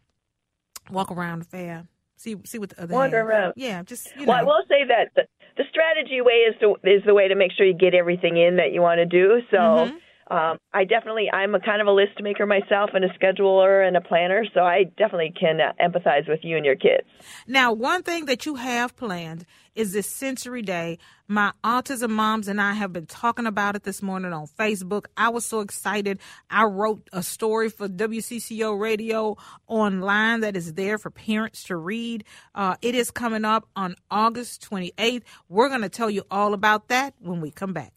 walk 0.90 1.10
around 1.10 1.40
the 1.40 1.44
fair, 1.46 1.86
see 2.16 2.36
see 2.44 2.58
what 2.58 2.70
the 2.70 2.82
other 2.82 2.94
wander 2.94 3.18
half. 3.18 3.26
around. 3.26 3.52
Yeah, 3.56 3.82
just 3.82 4.08
you 4.16 4.26
know. 4.26 4.32
Well, 4.32 4.40
I 4.40 4.44
will 4.44 4.62
say 4.68 4.84
that 4.88 5.10
the, 5.16 5.22
the 5.56 5.64
strategy 5.70 6.20
way 6.20 6.44
is 6.48 6.54
the 6.60 6.74
is 6.88 7.02
the 7.04 7.14
way 7.14 7.28
to 7.28 7.34
make 7.34 7.52
sure 7.52 7.66
you 7.66 7.74
get 7.74 7.94
everything 7.94 8.36
in 8.36 8.56
that 8.56 8.72
you 8.72 8.80
want 8.80 8.98
to 8.98 9.06
do. 9.06 9.40
So. 9.50 9.56
Mm-hmm. 9.56 9.96
um, 10.34 10.56
I 10.72 10.84
definitely 10.84 11.30
I'm 11.30 11.54
a 11.54 11.60
kind 11.60 11.80
of 11.80 11.86
a 11.86 11.92
list 11.92 12.20
maker 12.20 12.46
myself 12.46 12.90
and 12.94 13.04
a 13.04 13.10
scheduler 13.10 13.86
and 13.86 13.96
a 13.96 14.00
planner, 14.00 14.44
so 14.54 14.60
I 14.60 14.84
definitely 14.96 15.34
can 15.38 15.60
uh, 15.60 15.72
empathize 15.80 16.28
with 16.28 16.40
you 16.42 16.56
and 16.56 16.64
your 16.64 16.76
kids. 16.76 17.06
Now, 17.46 17.72
one 17.72 18.02
thing 18.02 18.24
that 18.24 18.46
you 18.46 18.54
have 18.54 18.96
planned 18.96 19.44
is 19.74 19.92
this 19.92 20.08
sensory 20.08 20.62
day. 20.62 20.98
My 21.26 21.52
autism 21.62 22.10
moms 22.10 22.48
and 22.48 22.60
I 22.60 22.74
have 22.74 22.92
been 22.92 23.06
talking 23.06 23.46
about 23.46 23.76
it 23.76 23.82
this 23.82 24.02
morning 24.02 24.32
on 24.32 24.46
Facebook. 24.46 25.06
I 25.16 25.30
was 25.30 25.44
so 25.44 25.60
excited. 25.60 26.20
I 26.50 26.64
wrote 26.64 27.08
a 27.12 27.22
story 27.22 27.70
for 27.70 27.88
WCCO 27.88 28.78
Radio 28.78 29.36
online 29.66 30.40
that 30.40 30.56
is 30.56 30.74
there 30.74 30.98
for 30.98 31.10
parents 31.10 31.64
to 31.64 31.76
read. 31.76 32.24
Uh, 32.54 32.76
it 32.82 32.94
is 32.94 33.10
coming 33.10 33.44
up 33.44 33.68
on 33.74 33.96
August 34.10 34.68
28th. 34.70 35.22
We're 35.48 35.68
going 35.68 35.82
to 35.82 35.88
tell 35.88 36.10
you 36.10 36.24
all 36.30 36.54
about 36.54 36.88
that 36.88 37.14
when 37.20 37.40
we 37.40 37.50
come 37.50 37.72
back. 37.72 37.92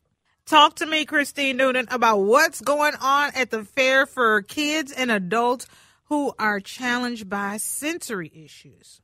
Talk 0.45 0.75
to 0.75 0.85
me, 0.85 1.03
Christine 1.03 1.57
Noonan, 1.57 1.87
about 1.91 2.19
what's 2.19 2.61
going 2.61 2.93
on 3.01 3.31
at 3.35 3.51
the 3.51 3.65
fair 3.65 4.05
for 4.05 4.41
kids 4.43 4.93
and 4.93 5.11
adults 5.11 5.67
who 6.05 6.33
are 6.39 6.61
challenged 6.61 7.29
by 7.29 7.57
sensory 7.57 8.31
issues. 8.33 9.01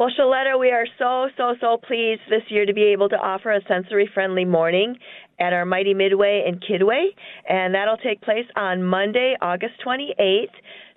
Well, 0.00 0.08
Sheletta, 0.18 0.58
we 0.58 0.70
are 0.70 0.86
so, 0.98 1.28
so, 1.36 1.54
so 1.60 1.76
pleased 1.76 2.22
this 2.30 2.40
year 2.48 2.64
to 2.64 2.72
be 2.72 2.84
able 2.84 3.10
to 3.10 3.16
offer 3.16 3.52
a 3.52 3.60
sensory 3.68 4.08
friendly 4.14 4.46
morning 4.46 4.96
at 5.38 5.52
our 5.52 5.66
Mighty 5.66 5.92
Midway 5.92 6.42
in 6.48 6.58
Kidway, 6.58 7.08
and 7.46 7.74
that'll 7.74 7.98
take 7.98 8.22
place 8.22 8.46
on 8.56 8.82
Monday, 8.82 9.36
August 9.42 9.74
28th. 9.86 10.46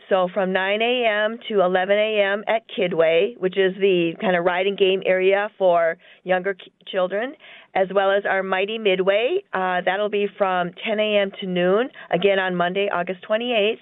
So 0.07 0.29
from 0.33 0.53
9 0.53 0.81
a.m. 0.81 1.37
to 1.49 1.61
11 1.61 1.97
a.m. 1.97 2.43
at 2.47 2.61
Kidway, 2.69 3.37
which 3.37 3.57
is 3.57 3.73
the 3.75 4.13
kind 4.21 4.37
of 4.37 4.45
riding 4.45 4.77
game 4.77 5.01
area 5.05 5.49
for 5.57 5.97
younger 6.23 6.55
children, 6.87 7.33
as 7.75 7.87
well 7.93 8.09
as 8.09 8.23
our 8.25 8.41
Mighty 8.41 8.77
Midway. 8.77 9.43
Uh, 9.51 9.81
that'll 9.83 10.09
be 10.09 10.27
from 10.37 10.71
10 10.87 10.99
a.m. 11.01 11.31
to 11.41 11.47
noon, 11.47 11.89
again 12.09 12.39
on 12.39 12.55
Monday, 12.55 12.87
August 12.93 13.19
28th. 13.29 13.79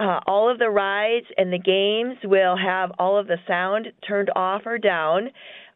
Uh, 0.00 0.18
all 0.26 0.50
of 0.50 0.58
the 0.58 0.70
rides 0.70 1.26
and 1.36 1.52
the 1.52 1.58
games 1.58 2.16
will 2.24 2.56
have 2.56 2.90
all 2.98 3.18
of 3.18 3.26
the 3.26 3.36
sound 3.46 3.86
turned 4.06 4.30
off 4.34 4.62
or 4.64 4.78
down. 4.78 5.28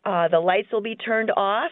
Uh, 0.04 0.28
the 0.28 0.40
lights 0.40 0.68
will 0.72 0.80
be 0.80 0.96
turned 0.96 1.30
off, 1.36 1.70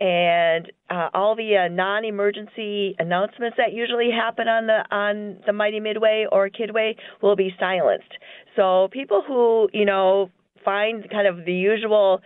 and 0.00 0.70
uh, 0.90 1.08
all 1.14 1.34
the 1.34 1.56
uh, 1.56 1.68
non-emergency 1.68 2.94
announcements 2.98 3.56
that 3.56 3.72
usually 3.72 4.10
happen 4.10 4.48
on 4.48 4.66
the 4.66 4.84
on 4.94 5.38
the 5.46 5.52
Mighty 5.52 5.80
Midway 5.80 6.26
or 6.30 6.50
Kidway 6.50 6.94
will 7.22 7.36
be 7.36 7.54
silenced. 7.58 8.12
So 8.54 8.88
people 8.92 9.22
who 9.26 9.68
you 9.72 9.86
know 9.86 10.30
find 10.62 11.08
kind 11.10 11.26
of 11.26 11.46
the 11.46 11.54
usual 11.54 12.20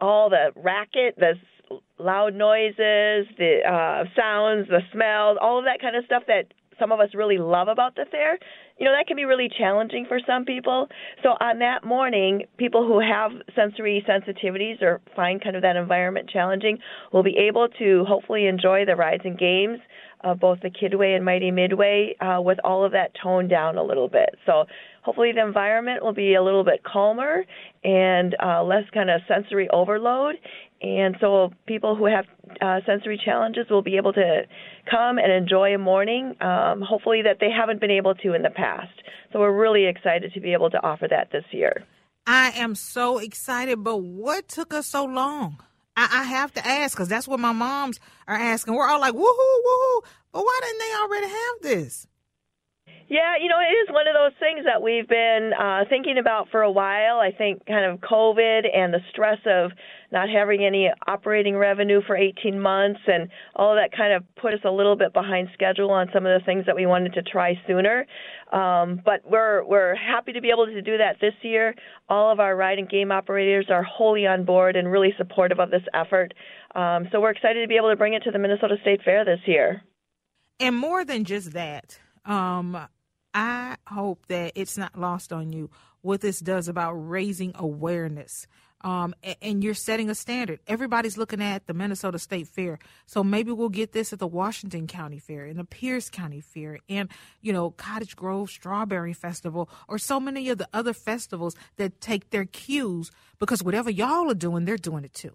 all 0.00 0.28
the 0.28 0.52
racket, 0.54 1.16
the 1.16 1.34
loud 1.98 2.34
noises, 2.34 3.26
the 3.38 3.60
uh, 3.66 4.04
sounds, 4.14 4.68
the 4.68 4.80
smells, 4.92 5.38
all 5.40 5.58
of 5.58 5.64
that 5.64 5.80
kind 5.80 5.96
of 5.96 6.04
stuff 6.04 6.24
that 6.28 6.52
some 6.78 6.92
of 6.92 7.00
us 7.00 7.08
really 7.14 7.38
love 7.38 7.68
about 7.68 7.96
the 7.96 8.04
fair, 8.10 8.38
you 8.78 8.84
know, 8.84 8.92
that 8.92 9.06
can 9.06 9.16
be 9.16 9.24
really 9.24 9.50
challenging 9.58 10.06
for 10.06 10.20
some 10.26 10.44
people. 10.44 10.88
So 11.22 11.30
on 11.40 11.58
that 11.58 11.84
morning, 11.84 12.44
people 12.58 12.86
who 12.86 13.00
have 13.00 13.32
sensory 13.54 14.04
sensitivities 14.08 14.80
or 14.82 15.00
find 15.16 15.42
kind 15.42 15.56
of 15.56 15.62
that 15.62 15.76
environment 15.76 16.30
challenging 16.32 16.78
will 17.12 17.24
be 17.24 17.36
able 17.48 17.68
to 17.78 18.04
hopefully 18.06 18.46
enjoy 18.46 18.84
the 18.84 18.94
rides 18.94 19.22
and 19.24 19.38
games 19.38 19.78
of 20.24 20.40
both 20.40 20.58
the 20.62 20.70
Kidway 20.70 21.14
and 21.14 21.24
Mighty 21.24 21.50
Midway 21.50 22.16
uh, 22.20 22.40
with 22.40 22.58
all 22.64 22.84
of 22.84 22.92
that 22.92 23.12
toned 23.22 23.50
down 23.50 23.78
a 23.78 23.82
little 23.82 24.08
bit. 24.08 24.30
So 24.46 24.64
hopefully 25.02 25.32
the 25.32 25.44
environment 25.44 26.02
will 26.02 26.12
be 26.12 26.34
a 26.34 26.42
little 26.42 26.64
bit 26.64 26.82
calmer 26.82 27.44
and 27.84 28.34
uh, 28.44 28.62
less 28.64 28.84
kind 28.92 29.10
of 29.10 29.20
sensory 29.28 29.68
overload. 29.70 30.36
And 30.80 31.16
so 31.20 31.50
people 31.66 31.96
who 31.96 32.06
have 32.06 32.24
uh, 32.60 32.80
sensory 32.86 33.20
challenges 33.22 33.66
will 33.68 33.82
be 33.82 33.96
able 33.96 34.12
to 34.12 34.42
come 34.88 35.18
and 35.18 35.32
enjoy 35.32 35.74
a 35.74 35.78
morning, 35.78 36.36
um, 36.40 36.82
hopefully 36.82 37.22
that 37.22 37.38
they 37.40 37.50
haven't 37.50 37.80
been 37.80 37.90
able 37.90 38.14
to 38.14 38.34
in 38.34 38.42
the 38.42 38.50
past. 38.50 38.92
So 39.32 39.40
we're 39.40 39.58
really 39.58 39.86
excited 39.86 40.32
to 40.34 40.40
be 40.40 40.52
able 40.52 40.70
to 40.70 40.82
offer 40.82 41.08
that 41.10 41.30
this 41.32 41.44
year. 41.50 41.84
I 42.26 42.50
am 42.56 42.74
so 42.74 43.18
excited, 43.18 43.82
but 43.82 43.96
what 43.96 44.48
took 44.48 44.72
us 44.72 44.86
so 44.86 45.04
long? 45.04 45.58
I, 45.96 46.20
I 46.20 46.24
have 46.24 46.52
to 46.54 46.66
ask 46.66 46.96
because 46.96 47.08
that's 47.08 47.26
what 47.26 47.40
my 47.40 47.52
moms 47.52 47.98
are 48.28 48.36
asking. 48.36 48.74
We're 48.74 48.88
all 48.88 49.00
like, 49.00 49.14
woohoo, 49.14 49.20
woohoo. 49.20 50.00
But 50.32 50.42
why 50.42 50.60
didn't 50.62 50.78
they 50.78 50.94
already 51.02 51.26
have 51.26 51.62
this? 51.62 52.06
Yeah, 53.10 53.36
you 53.40 53.48
know, 53.48 53.56
it 53.58 53.72
is 53.72 53.88
one 53.90 54.06
of 54.06 54.12
those 54.12 54.36
things 54.38 54.66
that 54.66 54.82
we've 54.82 55.08
been 55.08 55.52
uh, 55.58 55.84
thinking 55.88 56.18
about 56.18 56.50
for 56.50 56.60
a 56.60 56.70
while. 56.70 57.20
I 57.20 57.32
think 57.32 57.64
kind 57.64 57.90
of 57.90 58.00
COVID 58.00 58.68
and 58.70 58.92
the 58.92 59.00
stress 59.10 59.38
of 59.46 59.70
not 60.12 60.28
having 60.28 60.62
any 60.62 60.90
operating 61.06 61.56
revenue 61.56 62.02
for 62.06 62.16
18 62.16 62.60
months 62.60 63.00
and 63.06 63.30
all 63.56 63.72
of 63.72 63.78
that 63.78 63.96
kind 63.96 64.12
of 64.12 64.24
put 64.36 64.52
us 64.52 64.60
a 64.64 64.70
little 64.70 64.94
bit 64.94 65.14
behind 65.14 65.48
schedule 65.54 65.90
on 65.90 66.08
some 66.12 66.26
of 66.26 66.38
the 66.38 66.44
things 66.44 66.66
that 66.66 66.76
we 66.76 66.84
wanted 66.84 67.14
to 67.14 67.22
try 67.22 67.54
sooner. 67.66 68.04
Um, 68.52 69.00
but 69.02 69.22
we're 69.24 69.64
we're 69.64 69.94
happy 69.94 70.32
to 70.32 70.42
be 70.42 70.50
able 70.50 70.66
to 70.66 70.82
do 70.82 70.98
that 70.98 71.16
this 71.18 71.34
year. 71.40 71.74
All 72.10 72.30
of 72.30 72.40
our 72.40 72.54
ride 72.54 72.78
and 72.78 72.90
game 72.90 73.10
operators 73.10 73.68
are 73.70 73.82
wholly 73.82 74.26
on 74.26 74.44
board 74.44 74.76
and 74.76 74.90
really 74.90 75.14
supportive 75.16 75.60
of 75.60 75.70
this 75.70 75.82
effort. 75.94 76.34
Um, 76.74 77.08
so 77.10 77.22
we're 77.22 77.30
excited 77.30 77.62
to 77.62 77.68
be 77.68 77.76
able 77.76 77.88
to 77.88 77.96
bring 77.96 78.12
it 78.12 78.22
to 78.24 78.30
the 78.30 78.38
Minnesota 78.38 78.76
State 78.82 79.00
Fair 79.02 79.24
this 79.24 79.40
year. 79.46 79.82
And 80.60 80.76
more 80.76 81.06
than 81.06 81.24
just 81.24 81.52
that, 81.52 81.98
um, 82.26 82.76
I 83.38 83.76
hope 83.86 84.26
that 84.26 84.50
it's 84.56 84.76
not 84.76 84.98
lost 84.98 85.32
on 85.32 85.52
you 85.52 85.70
what 86.00 86.20
this 86.20 86.40
does 86.40 86.66
about 86.66 86.94
raising 86.94 87.52
awareness. 87.54 88.48
Um, 88.80 89.14
and 89.40 89.62
you're 89.62 89.74
setting 89.74 90.10
a 90.10 90.14
standard. 90.16 90.58
Everybody's 90.66 91.16
looking 91.16 91.40
at 91.40 91.68
the 91.68 91.74
Minnesota 91.74 92.18
State 92.18 92.48
Fair, 92.48 92.80
so 93.06 93.22
maybe 93.22 93.52
we'll 93.52 93.68
get 93.68 93.92
this 93.92 94.12
at 94.12 94.18
the 94.18 94.26
Washington 94.26 94.88
County 94.88 95.20
Fair, 95.20 95.44
and 95.44 95.56
the 95.56 95.64
Pierce 95.64 96.10
County 96.10 96.40
Fair, 96.40 96.80
and 96.88 97.08
you 97.40 97.52
know 97.52 97.70
Cottage 97.70 98.16
Grove 98.16 98.50
Strawberry 98.50 99.12
Festival, 99.12 99.68
or 99.86 99.98
so 99.98 100.18
many 100.18 100.48
of 100.48 100.58
the 100.58 100.68
other 100.72 100.92
festivals 100.92 101.54
that 101.76 102.00
take 102.00 102.30
their 102.30 102.44
cues 102.44 103.12
because 103.38 103.62
whatever 103.62 103.90
y'all 103.90 104.30
are 104.30 104.34
doing, 104.34 104.64
they're 104.64 104.76
doing 104.76 105.04
it 105.04 105.14
too. 105.14 105.34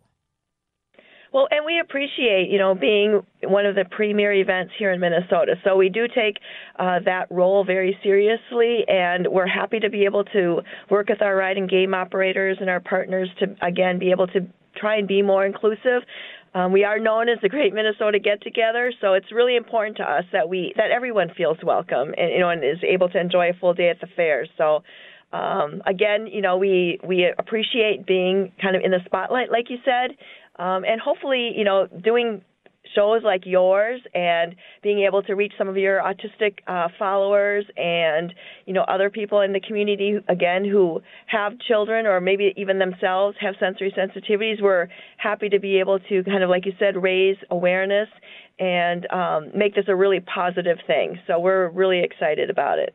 Well, 1.34 1.48
and 1.50 1.66
we 1.66 1.80
appreciate, 1.80 2.52
you 2.52 2.60
know, 2.60 2.76
being 2.76 3.24
one 3.42 3.66
of 3.66 3.74
the 3.74 3.86
premier 3.90 4.32
events 4.34 4.72
here 4.78 4.92
in 4.92 5.00
Minnesota. 5.00 5.56
So 5.64 5.76
we 5.76 5.90
do 5.90 6.08
take 6.08 6.38
uh, 6.78 7.00
that 7.06 7.26
role 7.32 7.66
very 7.66 7.98
seriously, 8.04 8.86
and 8.88 9.28
we're 9.28 9.48
happy 9.48 9.80
to 9.80 9.90
be 9.90 10.06
able 10.06 10.26
to 10.26 10.62
work 10.92 11.10
with 11.10 11.24
our 11.24 11.36
ride 11.36 11.58
and 11.58 11.68
game 11.68 11.96
operators 11.96 12.58
and 12.62 12.70
our 12.70 12.80
partners 12.80 13.30
to, 13.40 13.56
again, 13.66 13.98
be 13.98 14.12
able 14.12 14.28
to 14.28 14.42
try 14.76 14.98
and 14.98 15.08
be 15.08 15.24
more 15.24 15.44
inclusive. 15.44 16.04
Um, 16.54 16.72
we 16.72 16.84
are 16.84 17.00
known 17.00 17.30
as 17.30 17.40
the 17.42 17.50
Great 17.50 17.74
Minnesota 17.74 18.20
Get 18.20 18.44
Together, 18.44 18.94
so 19.02 19.14
it's 19.14 19.32
really 19.32 19.56
important 19.56 19.98
to 19.98 20.04
us 20.04 20.26
that 20.34 20.48
we 20.48 20.72
that 20.78 20.92
everyone 20.92 21.32
feels 21.36 21.58
welcome 21.64 22.14
and 22.16 22.32
you 22.32 22.40
know 22.40 22.50
and 22.50 22.64
is 22.64 22.78
able 22.88 23.10
to 23.10 23.20
enjoy 23.20 23.50
a 23.50 23.54
full 23.60 23.74
day 23.74 23.90
at 23.90 24.00
the 24.00 24.08
fair. 24.16 24.46
So 24.56 24.84
um, 25.34 25.82
again, 25.88 26.28
you 26.28 26.42
know, 26.42 26.58
we 26.58 27.00
we 27.04 27.28
appreciate 27.38 28.06
being 28.06 28.52
kind 28.62 28.76
of 28.76 28.84
in 28.86 28.92
the 28.92 29.00
spotlight, 29.06 29.52
like 29.52 29.72
you 29.72 29.78
said, 29.84 30.16
um, 30.58 30.84
and 30.86 31.02
hopefully, 31.02 31.52
you 31.56 31.64
know, 31.64 31.88
doing 31.88 32.42
shows 32.96 33.22
like 33.24 33.44
yours 33.46 34.02
and 34.14 34.56
being 34.82 35.00
able 35.00 35.24
to 35.24 35.34
reach 35.34 35.54
some 35.58 35.68
of 35.68 35.78
your 35.78 36.02
autistic 36.02 36.60
uh, 36.68 36.90
followers 37.00 37.66
and 37.78 38.34
you 38.66 38.74
know 38.74 38.84
other 38.84 39.10
people 39.10 39.40
in 39.42 39.54
the 39.54 39.60
community 39.60 40.18
again 40.28 40.66
who 40.66 41.02
have 41.28 41.54
children 41.60 42.06
or 42.06 42.20
maybe 42.20 42.54
even 42.58 42.80
themselves 42.80 43.38
have 43.40 43.56
sensory 43.58 43.94
sensitivities 43.98 44.62
we're 44.62 44.88
happy 45.18 45.48
to 45.48 45.60
be 45.60 45.80
able 45.80 45.98
to 45.98 46.24
kind 46.26 46.44
of 46.44 46.50
like 46.50 46.66
you 46.66 46.74
said 46.78 47.02
raise 47.02 47.38
awareness 47.50 48.10
and 48.60 49.10
um, 49.12 49.50
make 49.56 49.76
this 49.76 49.86
a 49.88 49.96
really 49.96 50.20
positive 50.20 50.78
thing. 50.86 51.20
So 51.26 51.40
we're 51.40 51.70
really 51.70 52.04
excited 52.04 52.50
about 52.50 52.80
it 52.80 52.94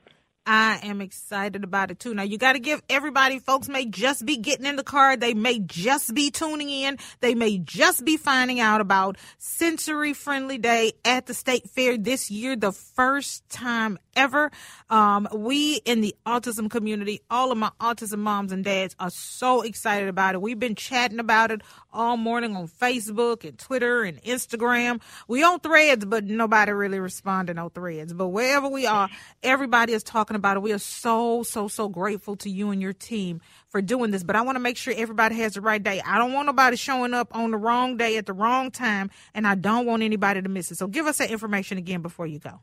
I 0.50 0.81
am 0.85 1.02
excited 1.02 1.62
about 1.62 1.90
it 1.90 1.99
too. 1.99 2.14
Now 2.14 2.23
you 2.23 2.38
got 2.38 2.55
to 2.55 2.59
give 2.59 2.81
everybody, 2.88 3.38
folks 3.38 3.69
may 3.69 3.85
just 3.85 4.25
be 4.25 4.38
getting 4.38 4.64
in 4.64 4.76
the 4.76 4.83
car. 4.83 5.14
They 5.14 5.35
may 5.35 5.59
just 5.59 6.14
be 6.14 6.31
tuning 6.31 6.71
in. 6.71 6.97
They 7.21 7.35
may 7.35 7.59
just 7.59 8.02
be 8.02 8.17
finding 8.17 8.59
out 8.59 8.81
about 8.81 9.19
sensory 9.37 10.14
friendly 10.14 10.57
day 10.57 10.95
at 11.05 11.26
the 11.26 11.35
state 11.35 11.69
fair 11.69 11.99
this 11.99 12.31
year. 12.31 12.57
The 12.57 12.73
first 12.73 13.47
time 13.50 13.99
ever. 14.19 14.50
Um, 14.90 15.28
we 15.33 15.76
in 15.85 16.00
the 16.00 16.14
autism 16.26 16.69
community, 16.69 17.21
all 17.31 17.52
of 17.52 17.59
my 17.59 17.71
autism 17.81 18.19
moms 18.19 18.50
and 18.50 18.64
dads 18.64 18.97
are 18.99 19.11
so 19.11 19.62
excited 19.62 20.09
about 20.09 20.35
it. 20.35 20.43
We've 20.43 20.59
been 20.59 20.75
chatting 20.75 21.21
about 21.21 21.52
it 21.52 21.62
all 21.93 22.17
morning 22.17 22.57
on 22.57 22.67
Facebook 22.67 23.49
and 23.49 23.57
Twitter 23.57 24.02
and 24.02 24.21
Instagram. 24.23 25.00
We 25.28 25.45
on 25.45 25.61
threads, 25.61 26.05
but 26.05 26.25
nobody 26.25 26.73
really 26.73 26.99
responding 26.99 27.59
on 27.59 27.71
threads. 27.71 28.12
But 28.12 28.28
wherever 28.28 28.69
we 28.69 28.87
are, 28.87 29.09
everybody 29.43 29.93
is 29.93 30.02
talking 30.02 30.37
about 30.38 30.57
it. 30.57 30.61
We 30.61 30.73
are 30.73 30.78
so, 30.78 31.42
so, 31.42 31.68
so 31.68 31.88
grateful 31.88 32.37
to 32.37 32.50
you 32.50 32.71
and 32.71 32.80
your 32.80 32.92
team 32.92 33.40
for 33.68 33.83
doing 33.83 34.11
this. 34.11 34.23
But 34.23 34.37
I 34.37 34.42
want 34.42 34.57
to 34.57 34.61
make 34.61 34.76
sure 34.76 34.95
everybody 34.97 35.37
has 35.37 35.54
the 35.54 35.61
right 35.61 35.83
day. 35.83 36.00
I 36.04 36.18
don't 36.18 36.33
want 36.33 36.47
nobody 36.47 36.76
showing 36.76 37.14
up 37.14 37.35
on 37.37 37.50
the 37.50 37.57
wrong 37.57 37.97
day 37.97 38.16
at 38.16 38.26
the 38.26 38.33
wrong 38.33 38.71
time, 38.71 39.11
and 39.35 39.47
I 39.47 39.54
don't 39.54 39.87
want 39.87 40.02
anybody 40.02 40.40
to 40.42 40.49
miss 40.49 40.71
it. 40.71 40.78
So 40.78 40.87
give 40.87 41.07
us 41.07 41.18
that 41.18 41.30
information 41.30 41.78
again 41.78 42.02
before 42.02 42.26
you 42.26 42.38
go. 42.38 42.61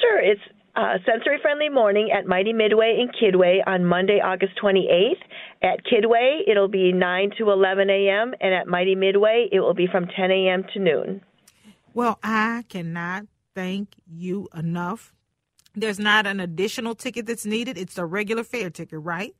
Sure. 0.00 0.20
It's 0.20 0.40
uh, 0.76 0.98
Sensory 1.04 1.38
Friendly 1.42 1.68
Morning 1.68 2.10
at 2.16 2.26
Mighty 2.26 2.52
Midway 2.52 3.00
in 3.00 3.08
Kidway 3.08 3.58
on 3.66 3.84
Monday, 3.84 4.20
August 4.24 4.52
28th. 4.62 5.18
At 5.60 5.84
Kidway, 5.84 6.42
it'll 6.48 6.68
be 6.68 6.92
9 6.92 7.30
to 7.38 7.50
11 7.50 7.90
a.m., 7.90 8.32
and 8.40 8.54
at 8.54 8.68
Mighty 8.68 8.94
Midway, 8.94 9.48
it 9.50 9.58
will 9.58 9.74
be 9.74 9.88
from 9.90 10.06
10 10.06 10.30
a.m. 10.30 10.64
to 10.74 10.78
noon. 10.78 11.20
Well, 11.94 12.20
I 12.22 12.64
cannot 12.68 13.26
thank 13.56 13.88
you 14.06 14.48
enough. 14.54 15.12
There's 15.74 15.98
not 15.98 16.26
an 16.26 16.40
additional 16.40 16.94
ticket 16.94 17.26
that's 17.26 17.46
needed. 17.46 17.78
It's 17.78 17.98
a 17.98 18.04
regular 18.04 18.44
fare 18.44 18.70
ticket, 18.70 18.98
right? 19.00 19.34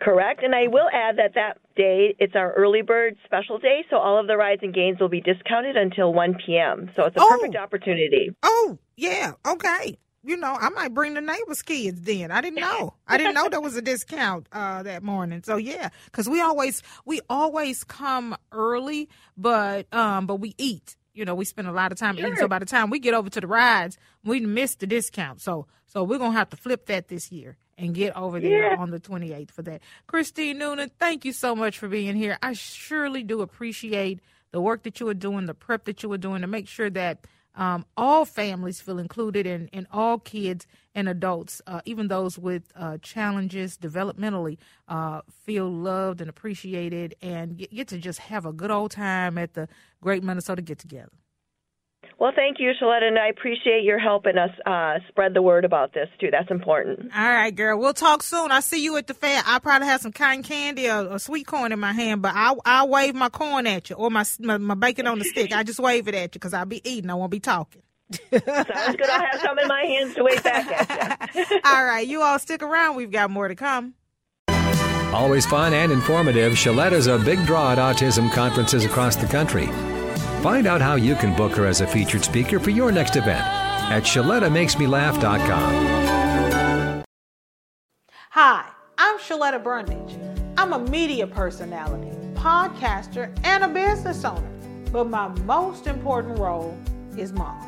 Correct. 0.00 0.42
And 0.42 0.54
I 0.54 0.66
will 0.66 0.88
add 0.92 1.16
that 1.18 1.34
that 1.34 1.58
day, 1.76 2.14
it's 2.18 2.34
our 2.34 2.52
early 2.52 2.82
bird 2.82 3.16
special 3.24 3.58
day, 3.58 3.84
so 3.88 3.96
all 3.96 4.18
of 4.20 4.26
the 4.26 4.36
rides 4.36 4.60
and 4.62 4.74
gains 4.74 4.98
will 5.00 5.08
be 5.08 5.20
discounted 5.20 5.76
until 5.76 6.12
1 6.12 6.36
p.m. 6.44 6.90
So 6.96 7.04
it's 7.04 7.16
a 7.16 7.20
Oh. 7.22 7.28
perfect 7.30 7.56
opportunity. 7.56 8.34
Oh, 8.42 8.78
yeah. 8.96 9.32
Okay. 9.46 9.98
You 10.26 10.36
know, 10.38 10.56
I 10.58 10.70
might 10.70 10.94
bring 10.94 11.14
the 11.14 11.20
neighbors' 11.20 11.62
kids 11.62 12.00
then. 12.00 12.30
I 12.30 12.40
didn't 12.40 12.58
know. 12.58 12.94
I 13.06 13.18
didn't 13.18 13.34
know 13.34 13.48
there 13.50 13.60
was 13.60 13.76
a 13.76 13.82
discount 13.82 14.46
uh, 14.52 14.82
that 14.82 15.02
morning. 15.02 15.42
So 15.44 15.56
yeah, 15.56 15.90
because 16.06 16.28
we 16.30 16.40
always 16.40 16.82
we 17.04 17.20
always 17.28 17.84
come 17.84 18.34
early, 18.50 19.10
but 19.36 19.92
um, 19.94 20.26
but 20.26 20.36
we 20.36 20.54
eat. 20.56 20.96
You 21.14 21.24
know, 21.24 21.34
we 21.34 21.44
spend 21.44 21.68
a 21.68 21.72
lot 21.72 21.92
of 21.92 21.98
time 21.98 22.18
eating. 22.18 22.36
So 22.36 22.48
by 22.48 22.58
the 22.58 22.66
time 22.66 22.90
we 22.90 22.98
get 22.98 23.14
over 23.14 23.30
to 23.30 23.40
the 23.40 23.46
rides, 23.46 23.96
we 24.24 24.40
missed 24.40 24.80
the 24.80 24.86
discount. 24.86 25.40
So 25.40 25.66
so 25.86 26.02
we're 26.02 26.18
gonna 26.18 26.36
have 26.36 26.50
to 26.50 26.56
flip 26.56 26.86
that 26.86 27.08
this 27.08 27.30
year 27.30 27.56
and 27.78 27.94
get 27.94 28.16
over 28.16 28.40
there 28.40 28.72
Yeah. 28.72 28.76
on 28.78 28.90
the 28.90 28.98
28th 29.00 29.50
for 29.52 29.62
that. 29.62 29.80
Christine 30.06 30.58
Noonan, 30.58 30.90
thank 30.98 31.24
you 31.24 31.32
so 31.32 31.54
much 31.54 31.78
for 31.78 31.88
being 31.88 32.16
here. 32.16 32.36
I 32.42 32.52
surely 32.52 33.22
do 33.22 33.40
appreciate 33.42 34.20
the 34.50 34.60
work 34.60 34.82
that 34.84 35.00
you 35.00 35.08
are 35.08 35.14
doing, 35.14 35.46
the 35.46 35.54
prep 35.54 35.84
that 35.84 36.02
you 36.02 36.12
are 36.12 36.18
doing 36.18 36.40
to 36.42 36.46
make 36.46 36.68
sure 36.68 36.90
that 36.90 37.26
um, 37.54 37.84
all 37.96 38.24
families 38.24 38.80
feel 38.80 38.98
included 38.98 39.46
and, 39.46 39.68
and 39.72 39.86
all 39.92 40.18
kids 40.18 40.66
and 40.94 41.08
adults, 41.08 41.62
uh, 41.66 41.80
even 41.84 42.08
those 42.08 42.38
with 42.38 42.64
uh, 42.76 42.98
challenges 42.98 43.76
developmentally, 43.76 44.58
uh, 44.88 45.20
feel 45.30 45.70
loved 45.70 46.20
and 46.20 46.30
appreciated 46.30 47.14
and 47.22 47.56
get, 47.56 47.72
get 47.74 47.88
to 47.88 47.98
just 47.98 48.18
have 48.20 48.44
a 48.46 48.52
good 48.52 48.70
old 48.70 48.90
time 48.90 49.38
at 49.38 49.54
the 49.54 49.68
Great 50.00 50.22
Minnesota 50.22 50.62
Get 50.62 50.78
Together. 50.78 51.10
Well, 52.18 52.32
thank 52.34 52.58
you, 52.60 52.72
Sheletta, 52.80 53.08
and 53.08 53.18
I 53.18 53.28
appreciate 53.28 53.82
your 53.82 53.98
helping 53.98 54.38
us 54.38 54.50
uh, 54.64 54.98
spread 55.08 55.34
the 55.34 55.42
word 55.42 55.64
about 55.64 55.92
this, 55.94 56.08
too. 56.20 56.30
That's 56.30 56.50
important. 56.50 57.10
All 57.14 57.28
right, 57.28 57.54
girl. 57.54 57.78
We'll 57.78 57.92
talk 57.92 58.22
soon. 58.22 58.52
I 58.52 58.60
see 58.60 58.82
you 58.82 58.96
at 58.96 59.08
the 59.08 59.14
fair. 59.14 59.42
I 59.44 59.58
probably 59.58 59.88
have 59.88 60.00
some 60.00 60.12
cotton 60.12 60.42
candy 60.42 60.88
or, 60.88 61.06
or 61.06 61.18
sweet 61.18 61.46
corn 61.46 61.72
in 61.72 61.80
my 61.80 61.92
hand, 61.92 62.22
but 62.22 62.32
I'll, 62.34 62.60
I'll 62.64 62.88
wave 62.88 63.14
my 63.14 63.28
corn 63.28 63.66
at 63.66 63.90
you 63.90 63.96
or 63.96 64.10
my, 64.10 64.24
my, 64.38 64.58
my 64.58 64.74
bacon 64.74 65.06
on 65.06 65.18
the 65.18 65.24
stick. 65.24 65.52
I 65.52 65.64
just 65.64 65.80
wave 65.80 66.06
it 66.06 66.14
at 66.14 66.34
you 66.34 66.38
because 66.38 66.54
I'll 66.54 66.66
be 66.66 66.88
eating. 66.88 67.10
I 67.10 67.14
won't 67.14 67.32
be 67.32 67.40
talking. 67.40 67.82
Sounds 68.12 68.44
good. 68.44 69.10
I'll 69.10 69.20
have 69.20 69.40
some 69.40 69.58
in 69.58 69.66
my 69.66 69.82
hands 69.82 70.14
to 70.14 70.22
wave 70.22 70.42
back 70.42 70.90
at 70.90 71.34
you. 71.34 71.60
all 71.64 71.84
right. 71.84 72.06
You 72.06 72.22
all 72.22 72.38
stick 72.38 72.62
around. 72.62 72.96
We've 72.96 73.10
got 73.10 73.30
more 73.30 73.48
to 73.48 73.54
come. 73.54 73.94
Always 75.12 75.46
fun 75.46 75.72
and 75.72 75.92
informative, 75.92 76.54
Sheletta's 76.54 77.06
a 77.06 77.18
big 77.20 77.44
draw 77.46 77.70
at 77.70 77.78
autism 77.78 78.32
conferences 78.32 78.84
across 78.84 79.14
the 79.14 79.26
country. 79.26 79.68
Find 80.44 80.66
out 80.66 80.82
how 80.82 80.96
you 80.96 81.14
can 81.14 81.34
book 81.34 81.56
her 81.56 81.64
as 81.64 81.80
a 81.80 81.86
featured 81.86 82.22
speaker 82.22 82.60
for 82.60 82.68
your 82.68 82.92
next 82.92 83.16
event 83.16 83.46
at 83.90 84.02
ShelettaMakesMeLaugh.com. 84.02 87.02
Hi, 88.28 88.68
I'm 88.98 89.18
Sheletta 89.18 89.64
Brundidge. 89.64 90.18
I'm 90.58 90.74
a 90.74 90.80
media 90.90 91.26
personality, 91.26 92.14
podcaster, 92.34 93.34
and 93.42 93.64
a 93.64 93.68
business 93.68 94.22
owner. 94.22 94.46
But 94.92 95.08
my 95.08 95.28
most 95.46 95.86
important 95.86 96.38
role 96.38 96.76
is 97.16 97.32
mom. 97.32 97.58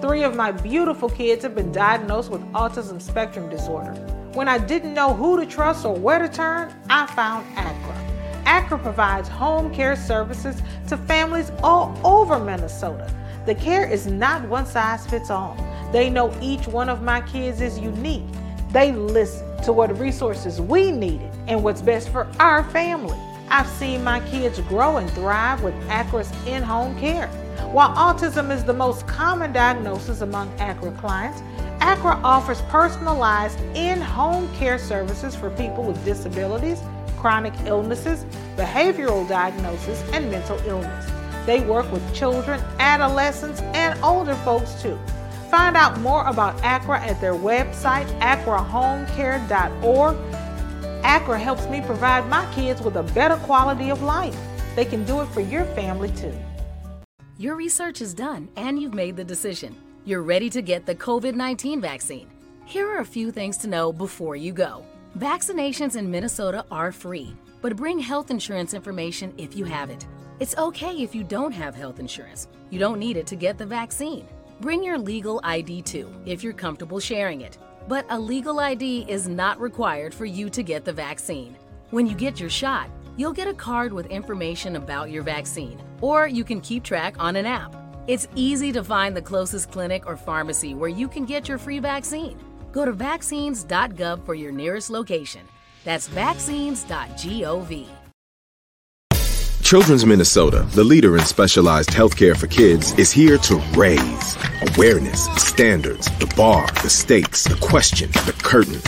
Three 0.00 0.22
of 0.22 0.34
my 0.34 0.52
beautiful 0.52 1.10
kids 1.10 1.42
have 1.42 1.54
been 1.54 1.70
diagnosed 1.70 2.30
with 2.30 2.40
autism 2.52 3.02
spectrum 3.02 3.50
disorder. 3.50 3.92
When 4.32 4.48
I 4.48 4.56
didn't 4.56 4.94
know 4.94 5.12
who 5.12 5.38
to 5.38 5.44
trust 5.44 5.84
or 5.84 5.94
where 5.94 6.20
to 6.20 6.30
turn, 6.30 6.72
I 6.88 7.04
found 7.08 7.46
ACRA. 7.58 8.05
ACRA 8.46 8.78
provides 8.78 9.28
home 9.28 9.74
care 9.74 9.96
services 9.96 10.62
to 10.88 10.96
families 10.96 11.50
all 11.62 11.98
over 12.04 12.38
Minnesota. 12.38 13.12
The 13.44 13.54
care 13.54 13.88
is 13.88 14.06
not 14.06 14.48
one 14.48 14.66
size 14.66 15.06
fits 15.06 15.30
all. 15.30 15.56
They 15.92 16.08
know 16.08 16.32
each 16.40 16.66
one 16.66 16.88
of 16.88 17.02
my 17.02 17.20
kids 17.22 17.60
is 17.60 17.78
unique. 17.78 18.24
They 18.70 18.92
listen 18.92 19.62
to 19.62 19.72
what 19.72 19.98
resources 19.98 20.60
we 20.60 20.90
needed 20.90 21.30
and 21.48 21.62
what's 21.62 21.82
best 21.82 22.08
for 22.08 22.26
our 22.38 22.64
family. 22.70 23.18
I've 23.48 23.68
seen 23.68 24.02
my 24.02 24.20
kids 24.28 24.60
grow 24.60 24.96
and 24.96 25.10
thrive 25.10 25.62
with 25.62 25.74
ACRA's 25.88 26.30
in 26.46 26.62
home 26.62 26.98
care. 26.98 27.28
While 27.72 27.94
autism 27.94 28.54
is 28.54 28.64
the 28.64 28.72
most 28.72 29.06
common 29.06 29.52
diagnosis 29.52 30.20
among 30.20 30.50
ACRA 30.58 30.92
clients, 30.98 31.42
ACRA 31.80 32.20
offers 32.24 32.62
personalized 32.62 33.60
in 33.74 34.00
home 34.00 34.52
care 34.54 34.78
services 34.78 35.34
for 35.34 35.50
people 35.50 35.84
with 35.84 36.04
disabilities, 36.04 36.80
chronic 37.26 37.54
illnesses, 37.64 38.24
behavioral 38.56 39.28
diagnosis, 39.28 40.00
and 40.12 40.30
mental 40.30 40.56
illness. 40.64 41.10
They 41.44 41.58
work 41.58 41.90
with 41.90 42.14
children, 42.14 42.60
adolescents, 42.78 43.60
and 43.74 43.98
older 44.00 44.36
folks 44.36 44.80
too. 44.80 44.96
Find 45.50 45.76
out 45.76 45.98
more 45.98 46.24
about 46.28 46.54
ACRA 46.62 47.00
at 47.00 47.20
their 47.20 47.34
website, 47.34 48.06
acrahomecare.org. 48.20 50.16
ACRA 51.02 51.36
helps 51.40 51.66
me 51.66 51.80
provide 51.80 52.28
my 52.28 52.46
kids 52.54 52.80
with 52.80 52.94
a 52.94 53.02
better 53.02 53.38
quality 53.38 53.90
of 53.90 54.02
life. 54.02 54.38
They 54.76 54.84
can 54.84 55.02
do 55.04 55.20
it 55.20 55.26
for 55.30 55.40
your 55.40 55.64
family 55.74 56.12
too. 56.12 56.32
Your 57.38 57.56
research 57.56 58.00
is 58.00 58.14
done 58.14 58.50
and 58.54 58.80
you've 58.80 58.94
made 58.94 59.16
the 59.16 59.24
decision. 59.24 59.74
You're 60.04 60.22
ready 60.22 60.48
to 60.50 60.62
get 60.62 60.86
the 60.86 60.94
COVID 60.94 61.34
19 61.34 61.80
vaccine. 61.80 62.30
Here 62.66 62.88
are 62.88 63.00
a 63.00 63.04
few 63.04 63.32
things 63.32 63.56
to 63.58 63.66
know 63.66 63.92
before 63.92 64.36
you 64.36 64.52
go. 64.52 64.84
Vaccinations 65.18 65.96
in 65.96 66.10
Minnesota 66.10 66.62
are 66.70 66.92
free, 66.92 67.34
but 67.62 67.74
bring 67.74 67.98
health 67.98 68.30
insurance 68.30 68.74
information 68.74 69.32
if 69.38 69.56
you 69.56 69.64
have 69.64 69.88
it. 69.88 70.06
It's 70.40 70.58
okay 70.58 71.02
if 71.02 71.14
you 71.14 71.24
don't 71.24 71.52
have 71.52 71.74
health 71.74 72.00
insurance. 72.00 72.48
You 72.68 72.78
don't 72.78 72.98
need 72.98 73.16
it 73.16 73.26
to 73.28 73.36
get 73.36 73.56
the 73.56 73.64
vaccine. 73.64 74.26
Bring 74.60 74.84
your 74.84 74.98
legal 74.98 75.40
ID 75.42 75.80
too 75.80 76.12
if 76.26 76.44
you're 76.44 76.52
comfortable 76.52 77.00
sharing 77.00 77.40
it. 77.40 77.56
But 77.88 78.04
a 78.10 78.18
legal 78.18 78.60
ID 78.60 79.06
is 79.08 79.26
not 79.26 79.58
required 79.58 80.12
for 80.12 80.26
you 80.26 80.50
to 80.50 80.62
get 80.62 80.84
the 80.84 80.92
vaccine. 80.92 81.56
When 81.92 82.06
you 82.06 82.14
get 82.14 82.38
your 82.38 82.50
shot, 82.50 82.90
you'll 83.16 83.32
get 83.32 83.48
a 83.48 83.54
card 83.54 83.94
with 83.94 84.04
information 84.08 84.76
about 84.76 85.10
your 85.10 85.22
vaccine, 85.22 85.80
or 86.02 86.28
you 86.28 86.44
can 86.44 86.60
keep 86.60 86.82
track 86.82 87.16
on 87.18 87.36
an 87.36 87.46
app. 87.46 87.74
It's 88.06 88.28
easy 88.34 88.70
to 88.70 88.84
find 88.84 89.16
the 89.16 89.22
closest 89.22 89.72
clinic 89.72 90.06
or 90.06 90.18
pharmacy 90.18 90.74
where 90.74 90.90
you 90.90 91.08
can 91.08 91.24
get 91.24 91.48
your 91.48 91.56
free 91.56 91.78
vaccine. 91.78 92.38
Go 92.76 92.84
to 92.84 92.92
vaccines.gov 92.92 94.26
for 94.26 94.34
your 94.34 94.52
nearest 94.52 94.90
location. 94.90 95.40
That's 95.82 96.08
vaccines.gov. 96.08 97.86
Children's 99.62 100.04
Minnesota, 100.04 100.66
the 100.74 100.84
leader 100.84 101.16
in 101.16 101.24
specialized 101.24 101.88
healthcare 101.88 102.36
for 102.36 102.48
kids, 102.48 102.92
is 102.98 103.10
here 103.10 103.38
to 103.38 103.56
raise 103.74 104.36
awareness, 104.74 105.24
standards, 105.36 106.10
the 106.18 106.30
bar, 106.36 106.66
the 106.82 106.90
stakes, 106.90 107.44
the 107.44 107.56
question, 107.66 108.10
the 108.10 108.34
curtain. 108.42 108.82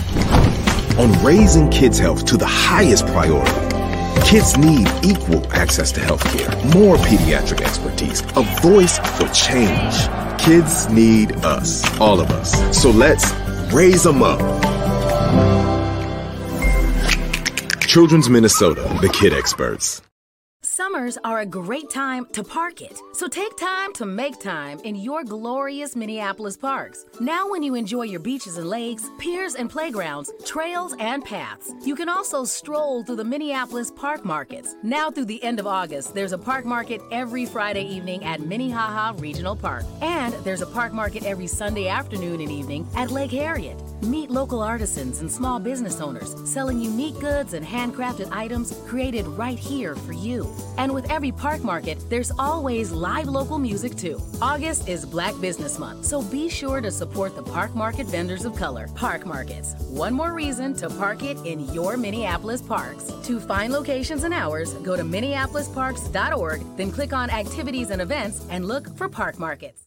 On 1.01 1.24
raising 1.24 1.70
kids' 1.70 1.98
health 1.98 2.27
to 2.27 2.37
the 2.37 2.46
highest 2.46 3.07
priority, 3.07 3.51
kids 4.29 4.59
need 4.59 4.87
equal 5.03 5.51
access 5.55 5.92
to 5.92 6.01
healthcare, 6.01 6.53
more 6.74 6.96
pediatric 6.98 7.62
expertise, 7.62 8.20
a 8.37 8.42
voice 8.61 8.98
for 9.16 9.27
change. 9.29 9.96
Kids 10.38 10.90
need 10.90 11.33
us, 11.37 11.98
all 11.98 12.20
of 12.20 12.31
us. 12.31 12.79
So 12.79 12.90
let's 12.90 13.33
raise 13.72 14.02
them 14.02 14.22
up. 14.22 14.40
Children's 17.81 18.28
Minnesota, 18.28 18.83
the 19.00 19.09
kid 19.09 19.33
experts. 19.33 20.02
Summers 20.98 21.18
are 21.22 21.38
a 21.38 21.46
great 21.46 21.88
time 21.90 22.26
to 22.32 22.42
park 22.42 22.80
it. 22.80 22.98
So 23.12 23.28
take 23.28 23.56
time 23.56 23.92
to 23.92 24.04
make 24.04 24.40
time 24.40 24.80
in 24.80 24.96
your 24.96 25.22
glorious 25.22 25.94
Minneapolis 25.94 26.56
parks. 26.56 27.06
Now, 27.20 27.48
when 27.48 27.62
you 27.62 27.76
enjoy 27.76 28.02
your 28.02 28.18
beaches 28.18 28.58
and 28.58 28.68
lakes, 28.68 29.08
piers 29.16 29.54
and 29.54 29.70
playgrounds, 29.70 30.32
trails 30.44 30.96
and 30.98 31.24
paths, 31.24 31.72
you 31.84 31.94
can 31.94 32.08
also 32.08 32.44
stroll 32.44 33.04
through 33.04 33.14
the 33.14 33.24
Minneapolis 33.24 33.92
park 33.92 34.24
markets. 34.24 34.74
Now, 34.82 35.08
through 35.08 35.26
the 35.26 35.40
end 35.44 35.61
of 35.61 35.68
August, 35.68 36.14
there's 36.16 36.32
a 36.32 36.38
park 36.38 36.64
market 36.64 37.00
every 37.12 37.46
Friday 37.46 37.84
evening 37.84 38.24
at 38.24 38.40
Minnehaha 38.40 39.20
Regional 39.20 39.54
Park. 39.54 39.84
And 40.02 40.34
there's 40.42 40.62
a 40.62 40.66
park 40.66 40.92
market 40.92 41.22
every 41.24 41.46
Sunday 41.46 41.87
afternoon 41.87 42.40
and 42.40 42.50
evening 42.50 42.88
at 42.96 43.12
Lake 43.12 43.30
Harriet. 43.30 43.80
Meet 44.02 44.30
local 44.30 44.62
artisans 44.62 45.20
and 45.20 45.30
small 45.30 45.61
business 45.61 46.00
owners 46.00 46.34
selling 46.48 46.80
unique 46.80 47.18
goods 47.20 47.54
and 47.54 47.64
handcrafted 47.64 48.28
items 48.32 48.72
created 48.87 49.26
right 49.26 49.58
here 49.58 49.94
for 49.94 50.12
you. 50.12 50.44
And 50.88 50.94
with 50.94 51.11
every 51.11 51.33
park 51.33 51.62
market, 51.62 51.98
there's 52.09 52.33
always 52.38 52.90
live 52.92 53.29
local 53.29 53.59
music 53.59 53.94
too. 53.94 54.18
August 54.40 54.88
is 54.88 55.05
Black 55.05 55.38
Business 55.38 55.79
Month, 55.79 56.07
so 56.07 56.22
be 56.22 56.48
sure 56.48 56.81
to 56.81 56.90
support 56.90 57.37
the 57.37 57.42
park 57.42 57.74
market 57.74 58.07
vendors 58.07 58.46
of 58.46 58.57
color. 58.57 58.88
Park 58.94 59.27
markets. 59.27 59.74
One 59.90 60.14
more 60.14 60.33
reason 60.33 60.72
to 60.77 60.88
park 60.88 61.22
it 61.22 61.37
in 61.44 61.70
your 61.74 61.98
Minneapolis 61.98 62.62
parks. 62.62 63.12
To 63.24 63.38
find 63.38 63.70
locations 63.70 64.24
and 64.24 64.33
hours, 64.33 64.72
go 64.83 64.96
to 64.96 65.03
minneapolisparks.org, 65.03 66.77
then 66.79 66.90
click 66.90 67.12
on 67.12 67.29
activities 67.29 67.90
and 67.90 68.01
events 68.01 68.46
and 68.48 68.66
look 68.66 68.96
for 68.96 69.11
park 69.11 69.38
markets. 69.38 69.83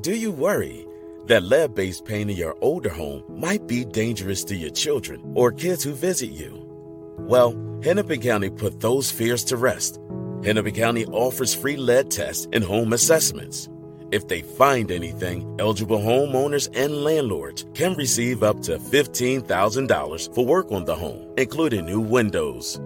Do 0.00 0.14
you 0.14 0.32
worry 0.32 0.86
that 1.26 1.42
lead 1.42 1.74
based 1.74 2.06
paint 2.06 2.30
in 2.30 2.36
your 2.38 2.56
older 2.62 2.88
home 2.88 3.24
might 3.28 3.66
be 3.66 3.84
dangerous 3.84 4.42
to 4.44 4.56
your 4.56 4.70
children 4.70 5.20
or 5.34 5.52
kids 5.52 5.84
who 5.84 5.92
visit 5.92 6.30
you? 6.30 6.57
Well, 7.28 7.54
Hennepin 7.84 8.22
County 8.22 8.48
put 8.48 8.80
those 8.80 9.10
fears 9.10 9.44
to 9.44 9.58
rest. 9.58 10.00
Hennepin 10.42 10.74
County 10.74 11.04
offers 11.04 11.54
free 11.54 11.76
lead 11.76 12.10
tests 12.10 12.48
and 12.54 12.64
home 12.64 12.94
assessments. 12.94 13.68
If 14.10 14.28
they 14.28 14.40
find 14.40 14.90
anything, 14.90 15.54
eligible 15.58 15.98
homeowners 15.98 16.70
and 16.74 17.04
landlords 17.04 17.66
can 17.74 17.92
receive 17.96 18.42
up 18.42 18.62
to 18.62 18.78
$15,000 18.78 20.34
for 20.34 20.46
work 20.46 20.72
on 20.72 20.86
the 20.86 20.96
home, 20.96 21.34
including 21.36 21.84
new 21.84 22.00
windows. 22.00 22.80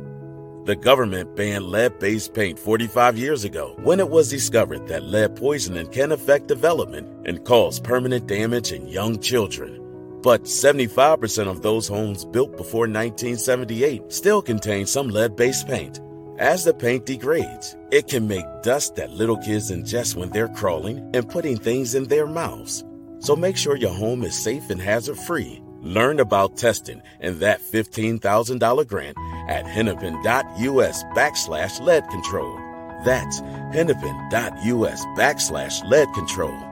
The 0.65 0.75
government 0.75 1.37
banned 1.37 1.67
lead 1.67 2.01
based 2.01 2.35
paint 2.35 2.59
45 2.59 3.17
years 3.17 3.45
ago 3.45 3.77
when 3.85 4.01
it 4.01 4.11
was 4.11 4.29
discovered 4.29 4.89
that 4.89 5.05
lead 5.05 5.37
poisoning 5.37 5.87
can 5.87 6.11
affect 6.11 6.49
development 6.49 7.07
and 7.29 7.45
cause 7.45 7.79
permanent 7.79 8.27
damage 8.27 8.73
in 8.73 8.89
young 8.89 9.21
children. 9.21 9.82
But 10.23 10.45
75% 10.45 11.49
of 11.49 11.63
those 11.63 11.89
homes 11.89 12.25
built 12.25 12.57
before 12.57 12.83
1978 12.83 14.13
still 14.13 14.41
contain 14.41 14.87
some 14.87 15.09
lead 15.09 15.35
based 15.35 15.67
paint. 15.67 16.01
As 16.39 16.65
the 16.65 16.73
paint 16.73 17.07
degrades, 17.07 17.77
it 17.91 18.09
can 18.09 18.29
make 18.29 18.45
dust 18.63 18.97
that 18.97 19.11
little 19.11 19.37
kids 19.37 19.71
ingest 19.71 20.17
when 20.17 20.31
they're 20.31 20.49
crawling 20.49 21.11
and 21.13 21.29
putting 21.29 21.57
things 21.57 21.95
in 21.95 22.05
their 22.05 22.27
mouths. 22.27 22.85
So 23.19 23.37
make 23.37 23.57
sure 23.57 23.77
your 23.77 23.93
home 23.93 24.23
is 24.23 24.41
safe 24.41 24.71
and 24.71 24.81
hazard 24.81 25.19
free. 25.19 25.61
Learn 25.81 26.21
about 26.21 26.57
testing 26.57 27.03
and 27.21 27.41
that 27.41 27.61
$15,000 27.61 28.87
grant 28.87 29.17
at 29.49 29.67
hennepin.us 29.67 31.03
backslash 31.15 31.81
lead 31.81 32.09
control. 32.09 32.57
That's 33.05 33.41
hennepin.us 33.73 35.05
backslash 35.17 35.85
lead 35.89 36.13
control. 36.15 36.72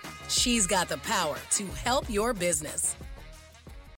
She's 0.31 0.65
got 0.65 0.87
the 0.87 0.97
power 0.99 1.35
to 1.51 1.65
help 1.83 2.09
your 2.09 2.33
business. 2.33 2.95